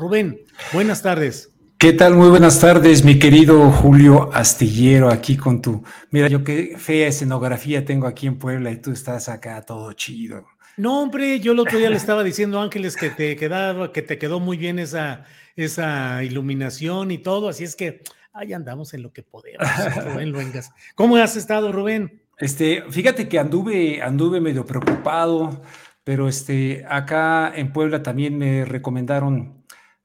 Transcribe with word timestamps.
Rubén, 0.00 0.46
buenas 0.72 1.02
tardes. 1.02 1.52
¿Qué 1.76 1.92
tal? 1.92 2.14
Muy 2.14 2.30
buenas 2.30 2.58
tardes, 2.58 3.04
mi 3.04 3.18
querido 3.18 3.70
Julio 3.70 4.30
Astillero, 4.32 5.10
aquí 5.10 5.36
con 5.36 5.60
tu. 5.60 5.84
Mira, 6.10 6.26
yo 6.26 6.42
qué 6.42 6.76
fea 6.78 7.06
escenografía 7.06 7.84
tengo 7.84 8.06
aquí 8.06 8.26
en 8.26 8.38
Puebla 8.38 8.70
y 8.70 8.80
tú 8.80 8.92
estás 8.92 9.28
acá 9.28 9.60
todo 9.60 9.92
chido. 9.92 10.46
No, 10.78 11.02
hombre, 11.02 11.38
yo 11.40 11.52
el 11.52 11.58
otro 11.58 11.78
día 11.78 11.90
le 11.90 11.96
estaba 11.96 12.24
diciendo 12.24 12.58
a 12.58 12.62
Ángeles 12.62 12.96
que 12.96 13.10
te 13.10 13.36
quedaba, 13.36 13.92
que 13.92 14.00
te 14.00 14.16
quedó 14.16 14.40
muy 14.40 14.56
bien 14.56 14.78
esa, 14.78 15.26
esa 15.54 16.24
iluminación 16.24 17.10
y 17.10 17.18
todo, 17.18 17.50
así 17.50 17.64
es 17.64 17.76
que 17.76 18.00
ahí 18.32 18.54
andamos 18.54 18.94
en 18.94 19.02
lo 19.02 19.12
que 19.12 19.22
podemos, 19.22 19.68
Rubén 20.02 20.32
Luengas. 20.32 20.70
¿Cómo 20.94 21.16
has 21.16 21.36
estado, 21.36 21.72
Rubén? 21.72 22.22
Este, 22.38 22.84
fíjate 22.88 23.28
que 23.28 23.38
anduve, 23.38 24.00
anduve 24.00 24.40
medio 24.40 24.64
preocupado, 24.64 25.60
pero 26.04 26.26
este, 26.26 26.86
acá 26.88 27.52
en 27.54 27.70
Puebla 27.70 28.02
también 28.02 28.38
me 28.38 28.64
recomendaron 28.64 29.59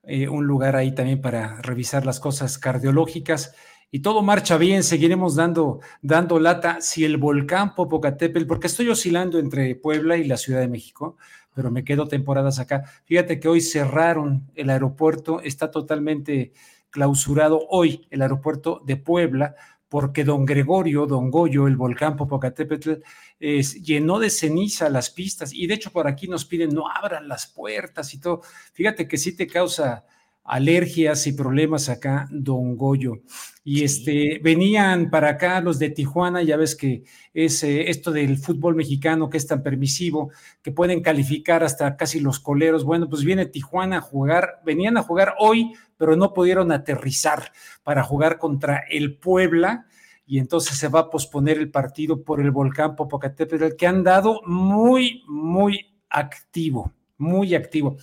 eh, 0.08 0.28
un 0.28 0.46
lugar 0.46 0.76
ahí 0.76 0.94
también 0.94 1.22
para 1.22 1.62
revisar 1.62 2.06
las 2.06 2.20
cosas 2.20 2.58
cardiológicas 2.58 3.54
y 3.92 4.00
todo 4.00 4.22
marcha 4.22 4.58
bien, 4.58 4.84
seguiremos 4.84 5.36
dando, 5.36 5.80
dando 6.02 6.40
lata. 6.40 6.82
Si 6.82 7.06
el 7.06 7.18
volcán 7.18 7.76
Popocatépetl, 7.76 8.46
porque 8.46 8.68
estoy 8.68 8.90
oscilando 8.90 9.40
entre 9.40 9.74
Puebla 9.76 10.18
y 10.18 10.26
la 10.26 10.38
Ciudad 10.38 10.60
de 10.60 10.68
México, 10.68 11.18
pero 11.54 11.72
me 11.72 11.84
quedo 11.84 12.08
temporadas 12.08 12.60
acá. 12.60 12.84
Fíjate 13.06 13.40
que 13.40 13.48
hoy 13.48 13.62
cerraron 13.62 14.52
el 14.56 14.70
aeropuerto, 14.70 15.40
está 15.40 15.72
totalmente 15.72 16.52
clausurado 16.90 17.66
hoy 17.70 18.06
el 18.10 18.22
aeropuerto 18.22 18.82
de 18.86 18.98
Puebla 18.98 19.56
porque 19.96 20.26
don 20.26 20.46
Gregorio, 20.46 21.06
don 21.06 21.32
Goyo, 21.32 21.68
el 21.68 21.78
volcán 21.78 22.18
Popocatépetl, 22.18 22.96
es, 23.40 23.82
llenó 23.82 24.20
de 24.20 24.30
ceniza 24.30 24.90
las 24.90 25.10
pistas 25.10 25.54
y 25.54 25.68
de 25.68 25.76
hecho 25.76 25.90
por 25.90 26.06
aquí 26.06 26.28
nos 26.28 26.44
piden 26.44 26.72
no 26.72 26.90
abran 26.90 27.30
las 27.30 27.48
puertas 27.48 28.14
y 28.14 28.20
todo. 28.20 28.42
Fíjate 28.74 29.08
que 29.08 29.18
sí 29.18 29.38
te 29.38 29.48
causa 29.48 30.04
alergias 30.44 31.26
y 31.28 31.32
problemas 31.32 31.88
acá, 31.88 32.28
don 32.30 32.76
Goyo. 32.76 33.22
Y 33.64 33.86
este, 33.86 34.42
venían 34.44 35.10
para 35.10 35.30
acá 35.30 35.62
los 35.62 35.80
de 35.80 35.90
Tijuana, 35.92 36.44
ya 36.44 36.58
ves 36.58 36.76
que 36.76 37.04
es 37.34 37.64
eh, 37.64 37.90
esto 37.90 38.12
del 38.12 38.38
fútbol 38.38 38.76
mexicano 38.76 39.30
que 39.30 39.38
es 39.38 39.48
tan 39.48 39.64
permisivo, 39.64 40.30
que 40.62 40.74
pueden 40.74 41.02
calificar 41.02 41.64
hasta 41.64 41.96
casi 41.96 42.20
los 42.20 42.40
coleros. 42.40 42.84
Bueno, 42.84 43.08
pues 43.08 43.24
viene 43.24 43.46
Tijuana 43.46 44.00
a 44.00 44.02
jugar, 44.02 44.62
venían 44.66 44.98
a 44.98 45.04
jugar 45.04 45.36
hoy, 45.40 45.72
pero 45.98 46.18
no 46.18 46.34
pudieron 46.34 46.74
aterrizar 46.74 47.54
para 47.84 48.04
jugar 48.04 48.38
contra 48.38 48.84
el 48.90 49.18
Puebla. 49.18 49.88
Y 50.26 50.40
entonces 50.40 50.78
se 50.78 50.88
va 50.88 51.02
a 51.02 51.10
posponer 51.10 51.58
el 51.58 51.70
partido 51.70 52.24
por 52.24 52.42
el 52.42 52.52
volcán 52.52 52.96
Popocatépetl, 52.96 53.76
que 53.76 53.88
han 53.88 54.04
dado 54.04 54.42
muy, 54.46 55.24
muy 55.28 55.94
activo 56.10 56.92
muy 57.18 57.56
activo. 57.56 57.98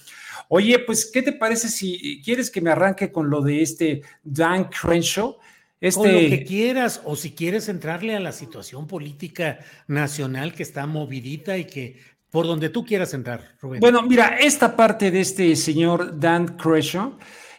Oye, 0.49 0.79
pues, 0.79 1.11
¿qué 1.13 1.23
te 1.23 1.33
parece 1.33 1.69
si 1.69 2.23
quieres 2.25 2.51
que 2.51 2.61
me 2.61 2.71
arranque 2.71 3.13
con 3.13 3.31
lo 3.31 3.41
de 3.41 3.63
este 3.63 4.03
Dan 4.23 4.65
Crenshaw? 4.65 5.37
Este... 5.81 6.13
Lo 6.13 6.29
que 6.29 6.45
quieras, 6.45 7.03
o 7.05 7.17
si 7.17 7.33
quieres 7.33 7.69
entrarle 7.69 8.15
a 8.15 8.21
la 8.21 8.33
situación 8.33 8.87
política 8.87 9.59
nacional 9.87 10.55
que 10.55 10.63
está 10.63 10.87
movidita 10.87 11.59
y 11.59 11.65
que 11.65 11.99
por 12.33 12.47
donde 12.47 12.71
tú 12.71 12.85
quieras 12.85 13.13
entrar, 13.13 13.55
Rubén. 13.61 13.79
Bueno, 13.79 14.03
mira, 14.03 14.39
esta 14.41 14.75
parte 14.75 15.11
de 15.11 15.21
este 15.21 15.55
señor 15.55 16.19
Dan 16.19 16.57
Crenshaw, 16.57 17.13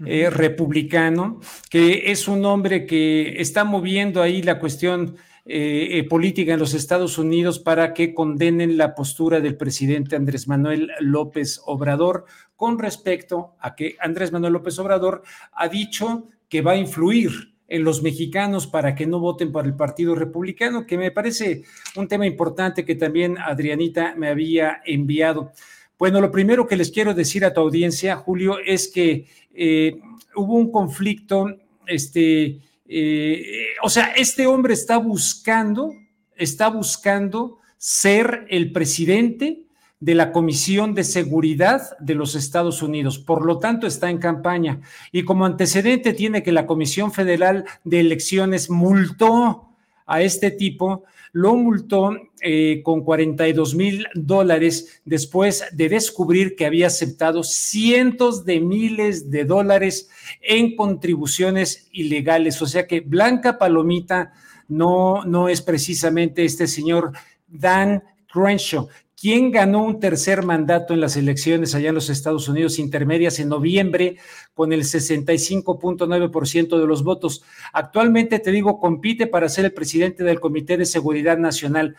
eh, 0.05 0.31
republicano, 0.31 1.39
que 1.69 2.11
es 2.11 2.27
un 2.27 2.43
hombre 2.43 2.85
que 2.87 3.39
está 3.39 3.63
moviendo 3.63 4.21
ahí 4.21 4.41
la 4.41 4.59
cuestión 4.59 5.15
eh, 5.45 5.99
eh, 5.99 6.03
política 6.05 6.53
en 6.53 6.59
los 6.59 6.73
Estados 6.73 7.19
Unidos 7.19 7.59
para 7.59 7.93
que 7.93 8.15
condenen 8.15 8.75
la 8.75 8.95
postura 8.95 9.39
del 9.39 9.55
presidente 9.55 10.15
Andrés 10.15 10.47
Manuel 10.47 10.89
López 10.99 11.61
Obrador 11.65 12.25
con 12.55 12.79
respecto 12.79 13.55
a 13.59 13.75
que 13.75 13.95
Andrés 13.99 14.31
Manuel 14.31 14.53
López 14.53 14.79
Obrador 14.79 15.21
ha 15.51 15.67
dicho 15.67 16.29
que 16.49 16.61
va 16.61 16.71
a 16.71 16.77
influir 16.77 17.52
en 17.73 17.83
los 17.83 18.03
mexicanos 18.03 18.67
para 18.67 18.93
que 18.93 19.07
no 19.07 19.19
voten 19.19 19.51
por 19.51 19.65
el 19.65 19.73
Partido 19.73 20.13
Republicano, 20.13 20.85
que 20.85 20.95
me 20.95 21.09
parece 21.09 21.63
un 21.95 22.07
tema 22.07 22.27
importante 22.27 22.85
que 22.85 22.93
también 22.93 23.35
Adrianita 23.39 24.13
me 24.15 24.27
había 24.29 24.83
enviado. 24.85 25.51
Bueno, 25.97 26.21
lo 26.21 26.31
primero 26.31 26.67
que 26.67 26.75
les 26.75 26.91
quiero 26.91 27.15
decir 27.15 27.43
a 27.43 27.51
tu 27.51 27.61
audiencia, 27.61 28.15
Julio, 28.15 28.59
es 28.63 28.89
que 28.89 29.25
eh, 29.55 29.99
hubo 30.35 30.53
un 30.53 30.71
conflicto, 30.71 31.47
este, 31.87 32.59
eh, 32.87 33.43
o 33.81 33.89
sea, 33.89 34.13
este 34.15 34.45
hombre 34.45 34.75
está 34.75 34.97
buscando, 34.97 35.95
está 36.35 36.67
buscando 36.67 37.57
ser 37.79 38.45
el 38.49 38.71
presidente 38.71 39.62
de 40.03 40.15
la 40.15 40.33
Comisión 40.33 40.93
de 40.93 41.05
Seguridad 41.05 41.97
de 41.97 42.13
los 42.13 42.35
Estados 42.35 42.81
Unidos. 42.81 43.19
Por 43.19 43.45
lo 43.45 43.59
tanto, 43.59 43.87
está 43.87 44.09
en 44.09 44.17
campaña. 44.17 44.81
Y 45.13 45.23
como 45.23 45.45
antecedente 45.45 46.11
tiene 46.11 46.43
que 46.43 46.51
la 46.51 46.65
Comisión 46.65 47.13
Federal 47.13 47.63
de 47.85 48.01
Elecciones 48.01 48.69
multó 48.69 49.69
a 50.05 50.21
este 50.21 50.51
tipo, 50.51 51.05
lo 51.31 51.55
multó 51.55 52.17
eh, 52.41 52.81
con 52.83 53.05
42 53.05 53.75
mil 53.75 54.05
dólares 54.13 55.01
después 55.05 55.63
de 55.71 55.87
descubrir 55.87 56.57
que 56.57 56.65
había 56.65 56.87
aceptado 56.87 57.41
cientos 57.41 58.43
de 58.43 58.59
miles 58.59 59.31
de 59.31 59.45
dólares 59.45 60.09
en 60.41 60.75
contribuciones 60.75 61.87
ilegales. 61.93 62.61
O 62.61 62.67
sea 62.67 62.87
que 62.87 62.99
Blanca 62.99 63.57
Palomita 63.57 64.33
no, 64.67 65.23
no 65.23 65.47
es 65.47 65.61
precisamente 65.61 66.43
este 66.43 66.67
señor 66.67 67.13
Dan 67.47 68.03
Crenshaw, 68.33 68.89
quien 69.23 69.51
ganó 69.51 69.85
un 69.85 70.01
tercer 70.01 70.43
mandato 70.43 70.93
en 70.93 70.99
las 70.99 71.15
elecciones 71.15 71.73
allá 71.73 71.87
en 71.87 71.95
los 71.95 72.09
Estados 72.09 72.49
Unidos 72.49 72.77
intermedias 72.77 73.39
en 73.39 73.47
noviembre 73.47 74.17
con 74.53 74.73
el 74.73 74.83
65.9% 74.83 76.77
de 76.77 76.85
los 76.85 77.05
votos. 77.05 77.41
Actualmente, 77.71 78.39
te 78.39 78.51
digo, 78.51 78.81
compite 78.81 79.25
para 79.25 79.47
ser 79.47 79.63
el 79.63 79.71
presidente 79.71 80.25
del 80.25 80.41
Comité 80.41 80.75
de 80.75 80.85
Seguridad 80.85 81.37
Nacional. 81.37 81.95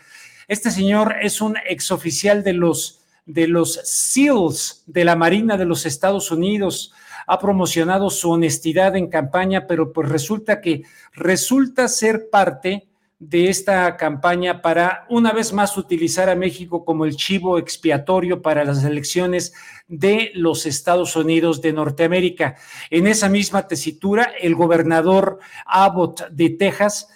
Este 0.47 0.69
señor 0.69 1.15
es 1.19 1.41
un 1.41 1.55
exoficial 1.67 2.43
de 2.43 2.53
los, 2.53 3.01
de 3.25 3.47
los 3.47 3.73
SEALs 3.83 4.83
de 4.85 5.03
la 5.03 5.15
Marina 5.15 5.57
de 5.57 5.65
los 5.65 5.87
Estados 5.87 6.29
Unidos. 6.29 6.93
Ha 7.25 7.39
promocionado 7.39 8.11
su 8.11 8.29
honestidad 8.29 8.95
en 8.95 9.07
campaña, 9.07 9.65
pero 9.65 9.93
pues 9.93 10.09
resulta 10.09 10.61
que 10.61 10.83
resulta 11.15 11.87
ser 11.87 12.29
parte 12.29 12.87
de 13.19 13.49
esta 13.49 13.95
campaña 13.95 14.61
para 14.61 15.05
una 15.09 15.31
vez 15.31 15.53
más 15.53 15.77
utilizar 15.77 16.29
a 16.29 16.35
México 16.35 16.83
como 16.83 17.05
el 17.05 17.15
chivo 17.15 17.57
expiatorio 17.57 18.41
para 18.41 18.65
las 18.65 18.83
elecciones 18.83 19.53
de 19.87 20.31
los 20.35 20.65
Estados 20.65 21.15
Unidos 21.15 21.61
de 21.61 21.73
Norteamérica. 21.73 22.55
En 22.89 23.07
esa 23.07 23.29
misma 23.29 23.67
tesitura, 23.67 24.33
el 24.39 24.55
gobernador 24.55 25.39
Abbott 25.65 26.27
de 26.29 26.49
Texas, 26.51 27.07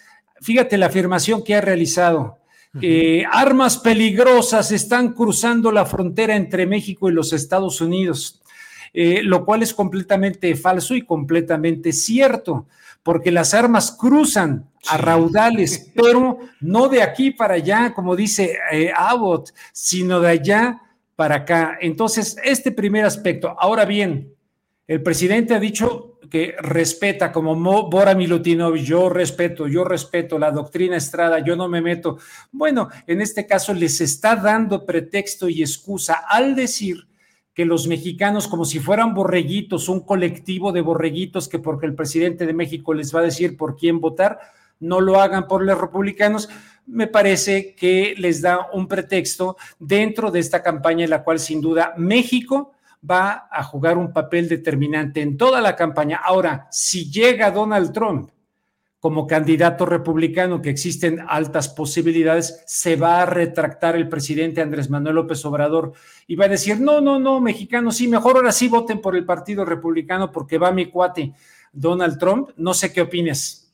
fíjate 0.42 0.78
la 0.78 0.86
afirmación 0.86 1.44
que 1.44 1.56
ha 1.56 1.62
realizado. 1.62 2.40
Eh, 2.82 3.24
armas 3.32 3.80
peligrosas 3.80 4.72
están 4.72 5.14
cruzando 5.14 5.72
la 5.72 5.88
frontera 5.88 6.36
entre 6.36 6.68
México 6.68 7.10
y 7.10 7.14
los 7.14 7.34
Estados 7.34 7.82
Unidos. 7.82 8.39
Eh, 8.94 9.22
lo 9.24 9.46
cual 9.46 9.64
es 9.64 9.74
completamente 9.74 10.56
falso 10.56 10.96
y 10.96 11.04
completamente 11.04 11.92
cierto, 11.92 12.68
porque 13.04 13.32
las 13.32 13.54
armas 13.54 13.92
cruzan 13.92 14.70
a 14.88 14.98
raudales, 14.98 15.92
pero 15.96 16.40
no 16.60 16.88
de 16.88 17.02
aquí 17.02 17.32
para 17.32 17.56
allá, 17.56 17.94
como 17.94 18.16
dice 18.16 18.58
eh, 18.72 18.92
Abbott, 18.96 19.52
sino 19.74 20.20
de 20.20 20.30
allá 20.30 20.82
para 21.16 21.36
acá. 21.36 21.78
Entonces, 21.82 22.38
este 22.44 22.72
primer 22.72 23.06
aspecto. 23.06 23.56
Ahora 23.60 23.86
bien, 23.86 24.34
el 24.88 25.04
presidente 25.04 25.54
ha 25.54 25.60
dicho 25.60 26.18
que 26.30 26.56
respeta, 26.60 27.32
como 27.32 27.56
Bora 27.90 28.16
Milutinov, 28.16 28.76
yo 28.76 29.10
respeto, 29.10 29.68
yo 29.68 29.84
respeto 29.84 30.40
la 30.40 30.52
doctrina 30.52 30.96
Estrada, 30.96 31.40
yo 31.40 31.56
no 31.56 31.68
me 31.68 31.82
meto. 31.82 32.18
Bueno, 32.52 32.88
en 33.06 33.22
este 33.22 33.46
caso 33.46 33.74
les 33.74 34.00
está 34.00 34.36
dando 34.36 34.86
pretexto 34.86 35.50
y 35.50 35.62
excusa 35.62 36.24
al 36.28 36.56
decir 36.56 37.09
que 37.60 37.66
los 37.66 37.88
mexicanos, 37.88 38.48
como 38.48 38.64
si 38.64 38.80
fueran 38.80 39.14
borreguitos, 39.14 39.90
un 39.90 40.00
colectivo 40.00 40.72
de 40.72 40.80
borreguitos 40.80 41.50
que 41.50 41.60
porque 41.60 41.88
el 41.88 41.94
presidente 41.94 42.46
de 42.46 42.54
México 42.54 42.94
les 42.94 43.14
va 43.14 43.20
a 43.20 43.24
decir 43.24 43.58
por 43.58 43.76
quién 43.76 44.00
votar, 44.00 44.40
no 44.80 45.02
lo 45.02 45.20
hagan 45.20 45.46
por 45.46 45.66
los 45.66 45.78
republicanos, 45.78 46.48
me 46.86 47.08
parece 47.08 47.76
que 47.76 48.16
les 48.18 48.42
da 48.42 48.70
un 48.72 48.88
pretexto 48.88 49.58
dentro 49.78 50.32
de 50.32 50.40
esta 50.40 50.64
campaña 50.64 51.04
en 51.04 51.10
la 51.10 51.22
cual 51.22 51.38
sin 51.38 51.60
duda 51.60 51.94
México 51.98 52.72
va 53.04 53.50
a 53.52 53.62
jugar 53.62 53.98
un 53.98 54.14
papel 54.14 54.48
determinante 54.48 55.22
en 55.22 55.36
toda 55.36 55.60
la 55.60 55.76
campaña. 55.76 56.22
Ahora, 56.24 56.70
si 56.72 57.12
llega 57.12 57.52
Donald 57.52 57.92
Trump 57.92 58.32
como 59.00 59.28
candidato 59.28 59.86
republicano, 59.86 60.62
que 60.62 60.70
existen 60.70 61.20
altas 61.28 61.70
posibilidades, 61.70 62.64
se 62.68 62.96
va 62.96 63.22
a 63.22 63.26
retractar 63.26 63.96
el 63.96 64.10
presidente 64.10 64.62
Andrés 64.62 64.90
Manuel 64.90 65.16
López 65.16 65.44
Obrador 65.46 65.94
y 66.28 66.36
va 66.36 66.46
a 66.46 66.50
decir, 66.50 66.82
no, 66.82 67.00
no, 67.00 67.18
no, 67.18 67.40
mexicanos, 67.40 67.96
sí, 67.96 68.08
mejor 68.08 68.36
ahora 68.36 68.52
sí 68.52 68.68
voten 68.68 69.00
por 69.00 69.16
el 69.16 69.26
Partido 69.26 69.64
Republicano 69.64 70.32
porque 70.32 70.58
va 70.58 70.72
mi 70.72 70.88
cuate 70.88 71.34
Donald 71.72 72.18
Trump. 72.18 72.50
No 72.58 72.74
sé 72.74 72.92
qué 72.92 73.02
opines. 73.02 73.72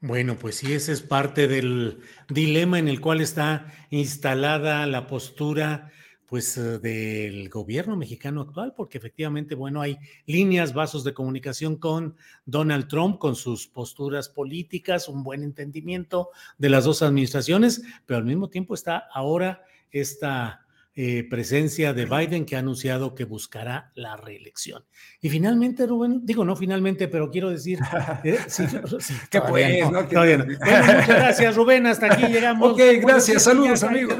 Bueno, 0.00 0.36
pues 0.36 0.56
sí, 0.56 0.72
ese 0.72 0.92
es 0.92 1.02
parte 1.02 1.46
del 1.46 1.98
dilema 2.28 2.78
en 2.78 2.88
el 2.88 3.00
cual 3.00 3.20
está 3.20 3.66
instalada 3.90 4.86
la 4.86 5.06
postura 5.06 5.90
pues 6.30 6.56
eh, 6.56 6.78
del 6.78 7.48
gobierno 7.48 7.96
mexicano 7.96 8.42
actual, 8.42 8.72
porque 8.76 8.98
efectivamente, 8.98 9.56
bueno, 9.56 9.80
hay 9.80 9.98
líneas, 10.26 10.72
vasos 10.72 11.02
de 11.02 11.12
comunicación 11.12 11.74
con 11.74 12.14
Donald 12.46 12.86
Trump, 12.86 13.18
con 13.18 13.34
sus 13.34 13.66
posturas 13.66 14.28
políticas, 14.28 15.08
un 15.08 15.24
buen 15.24 15.42
entendimiento 15.42 16.30
de 16.56 16.70
las 16.70 16.84
dos 16.84 17.02
administraciones, 17.02 17.82
pero 18.06 18.18
al 18.18 18.24
mismo 18.24 18.48
tiempo 18.48 18.74
está 18.74 19.08
ahora 19.12 19.64
esta 19.90 20.68
eh, 20.96 21.24
presencia 21.30 21.92
de 21.94 22.04
Biden 22.04 22.44
que 22.44 22.56
ha 22.56 22.58
anunciado 22.58 23.14
que 23.14 23.24
buscará 23.24 23.92
la 23.94 24.16
reelección. 24.16 24.84
Y 25.20 25.30
finalmente, 25.30 25.86
Rubén, 25.86 26.26
digo 26.26 26.44
no 26.44 26.56
finalmente, 26.56 27.06
pero 27.06 27.30
quiero 27.30 27.48
decir, 27.48 27.78
eh, 28.24 28.38
sí, 28.48 28.64
que 29.30 29.40
pues, 29.40 29.90
no, 29.90 30.02
Bueno, 30.02 30.46
muchas 30.46 31.06
gracias, 31.06 31.54
Rubén, 31.54 31.86
hasta 31.86 32.12
aquí 32.12 32.26
llegamos. 32.32 32.72
Ok, 32.72 32.80
gracias, 33.02 33.44
saludos, 33.44 33.84
amigos. 33.84 34.16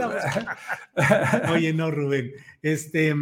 Oye, 1.52 1.72
no, 1.72 1.90
Rubén, 1.90 2.32
este... 2.62 3.14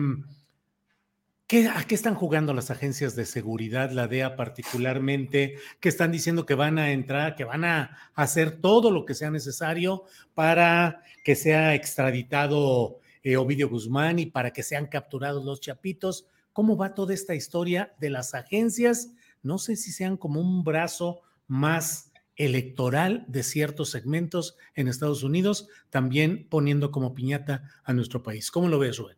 ¿Qué, 1.46 1.66
¿A 1.66 1.82
qué 1.84 1.94
están 1.94 2.14
jugando 2.14 2.52
las 2.52 2.70
agencias 2.70 3.16
de 3.16 3.24
seguridad, 3.24 3.90
la 3.90 4.06
DEA 4.06 4.36
particularmente, 4.36 5.54
que 5.80 5.88
están 5.88 6.12
diciendo 6.12 6.44
que 6.44 6.52
van 6.52 6.78
a 6.78 6.92
entrar, 6.92 7.36
que 7.36 7.44
van 7.44 7.64
a 7.64 7.96
hacer 8.14 8.60
todo 8.60 8.90
lo 8.90 9.06
que 9.06 9.14
sea 9.14 9.30
necesario 9.30 10.04
para 10.34 11.02
que 11.24 11.34
sea 11.34 11.74
extraditado 11.74 13.00
eh, 13.22 13.36
Ovidio 13.36 13.68
Guzmán 13.68 14.18
y 14.18 14.26
para 14.26 14.52
que 14.52 14.62
sean 14.62 14.86
capturados 14.86 15.44
los 15.44 15.60
chapitos. 15.60 16.26
¿Cómo 16.52 16.76
va 16.76 16.94
toda 16.94 17.14
esta 17.14 17.34
historia 17.34 17.94
de 18.00 18.10
las 18.10 18.34
agencias? 18.34 19.12
No 19.42 19.58
sé 19.58 19.76
si 19.76 19.92
sean 19.92 20.16
como 20.16 20.40
un 20.40 20.64
brazo 20.64 21.20
más 21.46 22.08
electoral 22.38 23.24
de 23.26 23.42
ciertos 23.42 23.90
segmentos 23.90 24.56
en 24.74 24.86
Estados 24.86 25.24
Unidos, 25.24 25.68
también 25.90 26.46
poniendo 26.48 26.92
como 26.92 27.12
piñata 27.12 27.64
a 27.84 27.92
nuestro 27.92 28.22
país. 28.22 28.50
¿Cómo 28.50 28.68
lo 28.68 28.78
ves, 28.78 28.96
Rubén? 28.96 29.16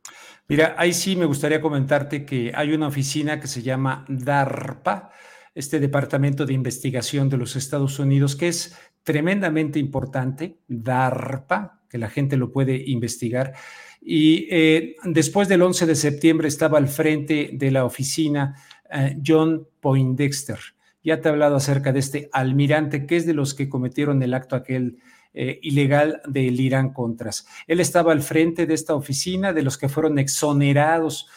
Mira, 0.49 0.75
ahí 0.79 0.94
sí 0.94 1.17
me 1.17 1.26
gustaría 1.26 1.61
comentarte 1.61 2.25
que 2.25 2.50
hay 2.55 2.73
una 2.73 2.88
oficina 2.88 3.38
que 3.38 3.47
se 3.47 3.62
llama 3.62 4.06
DARPA, 4.08 5.11
este 5.55 5.81
Departamento 5.81 6.47
de 6.47 6.55
Investigación 6.55 7.29
de 7.29 7.37
los 7.37 7.56
Estados 7.56 7.99
Unidos, 7.99 8.37
que 8.37 8.49
es 8.49 8.75
tremendamente 9.02 9.79
importante, 9.79 10.58
DARPA, 10.67 11.82
que 11.91 11.99
la 11.99 12.08
gente 12.08 12.38
lo 12.38 12.52
puede 12.52 12.82
investigar 12.87 13.52
y 14.00 14.47
eh, 14.50 14.97
después 15.05 15.49
del 15.49 15.62
11 15.62 15.87
de 15.87 15.94
septiembre 15.94 16.49
estaba 16.49 16.79
al 16.79 16.88
frente 16.88 17.50
de 17.52 17.70
la 17.70 17.85
oficina 17.85 18.56
eh, 18.91 19.19
John 19.25 19.67
Poindexter. 19.81 20.58
Ya 21.05 21.20
te 21.20 21.29
he 21.29 21.32
hablado 21.32 21.56
acerca 21.56 21.93
de 21.93 22.00
este 22.00 22.29
almirante, 22.32 23.06
que 23.06 23.17
es 23.17 23.26
de 23.26 23.35
los 23.35 23.55
que 23.55 23.69
cometieron 23.69 24.23
el 24.23 24.35
acto 24.35 24.56
aquel 24.56 24.99
eh, 25.32 25.58
ilegal 25.62 26.20
del 26.26 26.61
Irán 26.61 26.93
Contras. 26.93 27.47
Él 27.67 27.81
estaba 27.81 28.12
al 28.12 28.23
frente 28.23 28.67
de 28.67 28.75
esta 28.75 28.94
oficina, 28.94 29.52
de 29.52 29.62
los 29.62 29.79
que 29.79 29.88
fueron 29.88 30.19
exonerados 30.19 31.29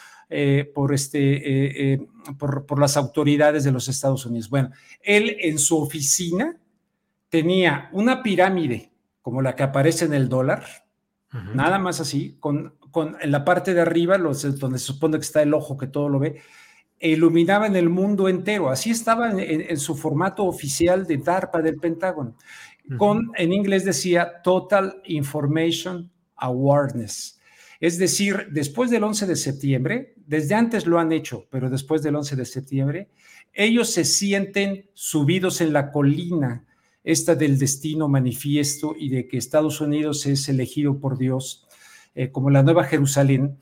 por, 0.74 0.92
este, 0.92 2.08
por, 2.38 2.66
por 2.66 2.80
las 2.80 2.96
autoridades 2.96 3.62
de 3.62 3.70
los 3.70 3.88
Estados 3.88 4.26
Unidos. 4.26 4.48
Bueno, 4.48 4.70
él 5.00 5.36
en 5.38 5.58
su 5.58 5.78
oficina 5.78 6.56
tenía 7.28 7.88
una 7.92 8.22
pirámide 8.22 8.90
como 9.24 9.42
la 9.42 9.54
que 9.54 9.62
aparece 9.62 10.06
en 10.06 10.14
el 10.14 10.28
dólar, 10.28 10.83
Nada 11.52 11.80
más 11.80 12.00
así, 12.00 12.36
con, 12.38 12.74
con, 12.92 13.16
en 13.20 13.32
la 13.32 13.44
parte 13.44 13.74
de 13.74 13.80
arriba, 13.80 14.18
los, 14.18 14.58
donde 14.58 14.78
se 14.78 14.86
supone 14.86 15.18
que 15.18 15.24
está 15.24 15.42
el 15.42 15.52
ojo 15.52 15.76
que 15.76 15.88
todo 15.88 16.08
lo 16.08 16.20
ve, 16.20 16.40
iluminaba 17.00 17.66
en 17.66 17.76
el 17.76 17.88
mundo 17.88 18.28
entero. 18.28 18.70
Así 18.70 18.90
estaba 18.90 19.30
en, 19.30 19.76
su 19.78 19.96
formato 19.96 20.44
oficial 20.44 21.06
de 21.06 21.18
DARPA 21.18 21.60
del 21.60 21.76
Pentágono. 21.76 22.36
Con, 22.98 23.32
en 23.36 23.52
inglés 23.52 23.84
decía 23.84 24.42
Total 24.42 25.00
Information 25.04 26.10
Awareness. 26.36 27.40
Es 27.80 27.98
decir, 27.98 28.46
después 28.50 28.90
del 28.90 29.04
11 29.04 29.26
de 29.26 29.36
septiembre, 29.36 30.14
desde 30.26 30.54
antes 30.54 30.86
lo 30.86 30.98
han 30.98 31.12
hecho, 31.12 31.46
pero 31.50 31.68
después 31.68 32.02
del 32.02 32.16
11 32.16 32.36
de 32.36 32.44
septiembre, 32.44 33.10
ellos 33.52 33.90
se 33.90 34.04
sienten 34.04 34.90
subidos 34.94 35.60
en 35.60 35.72
la 35.72 35.90
colina 35.90 36.64
esta 37.04 37.34
del 37.34 37.58
destino 37.58 38.08
manifiesto 38.08 38.96
y 38.98 39.10
de 39.10 39.28
que 39.28 39.36
Estados 39.36 39.80
Unidos 39.82 40.24
es 40.26 40.48
elegido 40.48 40.98
por 40.98 41.18
Dios 41.18 41.66
eh, 42.14 42.30
como 42.30 42.48
la 42.48 42.62
nueva 42.62 42.84
Jerusalén. 42.84 43.58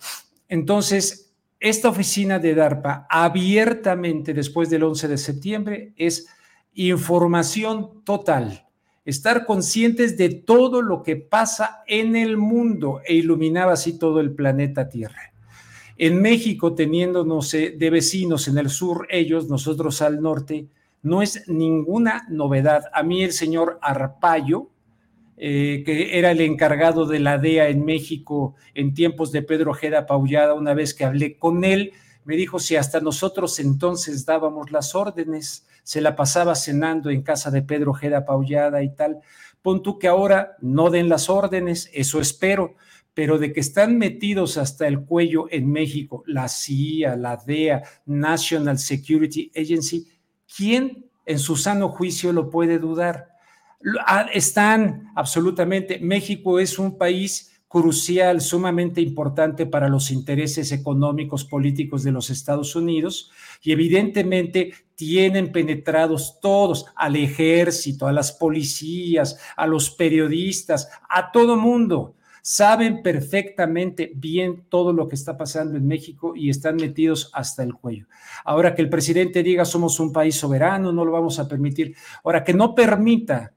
Entonces, 0.49 1.33
esta 1.59 1.89
oficina 1.89 2.39
de 2.39 2.55
DARPA 2.55 3.07
abiertamente 3.11 4.33
después 4.33 4.71
del 4.71 4.85
11 4.85 5.09
de 5.09 5.19
septiembre 5.19 5.93
es 5.97 6.29
información 6.75 8.03
total, 8.05 8.67
estar 9.05 9.45
conscientes 9.45 10.17
de 10.17 10.29
todo 10.31 10.81
lo 10.81 11.03
que 11.03 11.17
pasa 11.17 11.83
en 11.87 12.15
el 12.17 12.37
mundo 12.37 13.01
e 13.05 13.15
iluminaba 13.15 13.73
así 13.73 13.99
todo 13.99 14.21
el 14.21 14.33
planeta 14.35 14.89
Tierra. 14.89 15.33
En 15.99 16.21
México, 16.21 16.75
teniéndonos 16.75 17.53
de 17.53 17.91
vecinos 17.91 18.49
en 18.49 18.59
el 18.59 18.71
sur, 18.71 19.07
ellos, 19.11 19.49
nosotros 19.49 20.03
al 20.03 20.21
norte, 20.21 20.69
no 21.03 21.21
es 21.21 21.49
ninguna 21.49 22.27
novedad. 22.29 22.85
A 22.93 23.03
mí 23.03 23.23
el 23.23 23.33
señor 23.33 23.79
Arpayo, 23.83 24.71
eh, 25.37 25.83
que 25.85 26.19
era 26.19 26.31
el 26.31 26.41
encargado 26.41 27.07
de 27.07 27.19
la 27.19 27.39
DEA 27.39 27.69
en 27.69 27.85
México 27.85 28.55
en 28.75 28.95
tiempos 28.95 29.33
de 29.33 29.43
Pedro 29.43 29.73
Ojeda 29.73 30.07
Paullada, 30.07 30.55
una 30.55 30.75
vez 30.75 30.95
que 30.95 31.05
hablé 31.05 31.37
con 31.37 31.65
él, 31.65 31.93
me 32.25 32.37
dijo 32.37 32.61
si 32.61 32.77
hasta 32.77 33.01
nosotros 33.01 33.59
entonces 33.59 34.25
dábamos 34.25 34.71
las 34.71 34.95
órdenes, 34.95 35.67
se 35.83 36.01
la 36.01 36.15
pasaba 36.15 36.55
cenando 36.55 37.11
en 37.11 37.23
casa 37.23 37.51
de 37.51 37.63
Pedro 37.63 37.91
Ojeda 37.91 38.25
Paullada 38.25 38.83
y 38.85 38.95
tal. 38.95 39.19
Pon 39.61 39.83
tú 39.83 39.99
que 39.99 40.07
ahora 40.07 40.57
no 40.61 40.91
den 40.91 41.09
las 41.09 41.29
órdenes, 41.29 41.91
eso 41.93 42.21
espero, 42.21 42.77
pero 43.15 43.39
de 43.39 43.53
que 43.53 43.61
están 43.61 43.99
metidos 43.99 44.57
hasta 44.57 44.87
el 44.87 45.05
cuello 45.05 45.47
en 45.51 45.71
México, 45.71 46.23
la 46.27 46.49
CIA, 46.49 47.17
la 47.17 47.37
DEA, 47.37 47.83
National 48.07 48.79
Security 48.79 49.51
Agency, 49.57 50.07
¿quién 50.57 51.07
en 51.25 51.39
su 51.39 51.57
sano 51.57 51.89
juicio 51.89 52.33
lo 52.33 52.51
puede 52.51 52.79
dudar? 52.79 53.29
Ah, 54.07 54.27
están 54.33 55.11
absolutamente, 55.17 55.99
México 55.99 56.59
es 56.59 56.79
un 56.79 56.97
país 56.97 57.53
crucial, 57.73 58.43
sumamente 58.43 59.01
importante 59.01 59.65
para 59.65 59.89
los 59.89 60.11
intereses 60.11 60.73
económicos, 60.73 61.45
políticos 61.45 62.03
de 62.03 62.13
los 62.13 62.29
Estados 62.29 62.77
Unidos 62.77 63.31
y 63.63 63.73
evidentemente 63.73 64.75
tienen 64.95 65.53
penetrados 65.53 66.39
todos 66.41 66.85
al 66.95 67.17
ejército, 67.17 68.07
a 68.07 68.13
las 68.13 68.31
policías, 68.31 69.39
a 69.57 69.67
los 69.67 69.91
periodistas, 69.91 70.91
a 71.09 71.33
todo 71.33 71.57
mundo 71.57 72.15
saben 72.43 73.03
perfectamente 73.03 74.13
bien 74.15 74.65
todo 74.69 74.93
lo 74.93 75.09
que 75.09 75.15
está 75.15 75.39
pasando 75.39 75.79
en 75.79 75.87
México 75.87 76.35
y 76.37 76.51
están 76.51 76.77
metidos 76.77 77.31
hasta 77.33 77.63
el 77.63 77.73
cuello. 77.73 78.07
Ahora 78.45 78.75
que 78.75 78.83
el 78.83 78.91
presidente 78.91 79.43
diga 79.45 79.65
somos 79.65 79.99
un 80.01 80.13
país 80.13 80.35
soberano, 80.35 80.93
no 80.93 81.05
lo 81.05 81.13
vamos 81.13 81.39
a 81.39 81.49
permitir. 81.49 81.95
Ahora 82.25 82.43
que 82.43 82.53
no 82.53 82.75
permita 82.75 83.53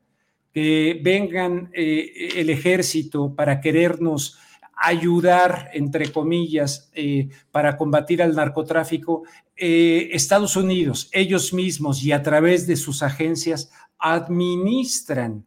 que 0.53 1.01
vengan 1.03 1.69
eh, 1.73 2.29
el 2.35 2.49
ejército 2.49 3.33
para 3.35 3.59
querernos 3.59 4.37
ayudar, 4.77 5.69
entre 5.73 6.11
comillas, 6.11 6.89
eh, 6.93 7.29
para 7.51 7.75
combatir 7.77 8.21
al 8.21 8.35
narcotráfico, 8.35 9.23
eh, 9.57 10.09
Estados 10.11 10.55
Unidos, 10.55 11.09
ellos 11.11 11.53
mismos 11.53 12.03
y 12.03 12.11
a 12.11 12.21
través 12.21 12.67
de 12.67 12.75
sus 12.75 13.01
agencias, 13.01 13.71
administran 13.97 15.45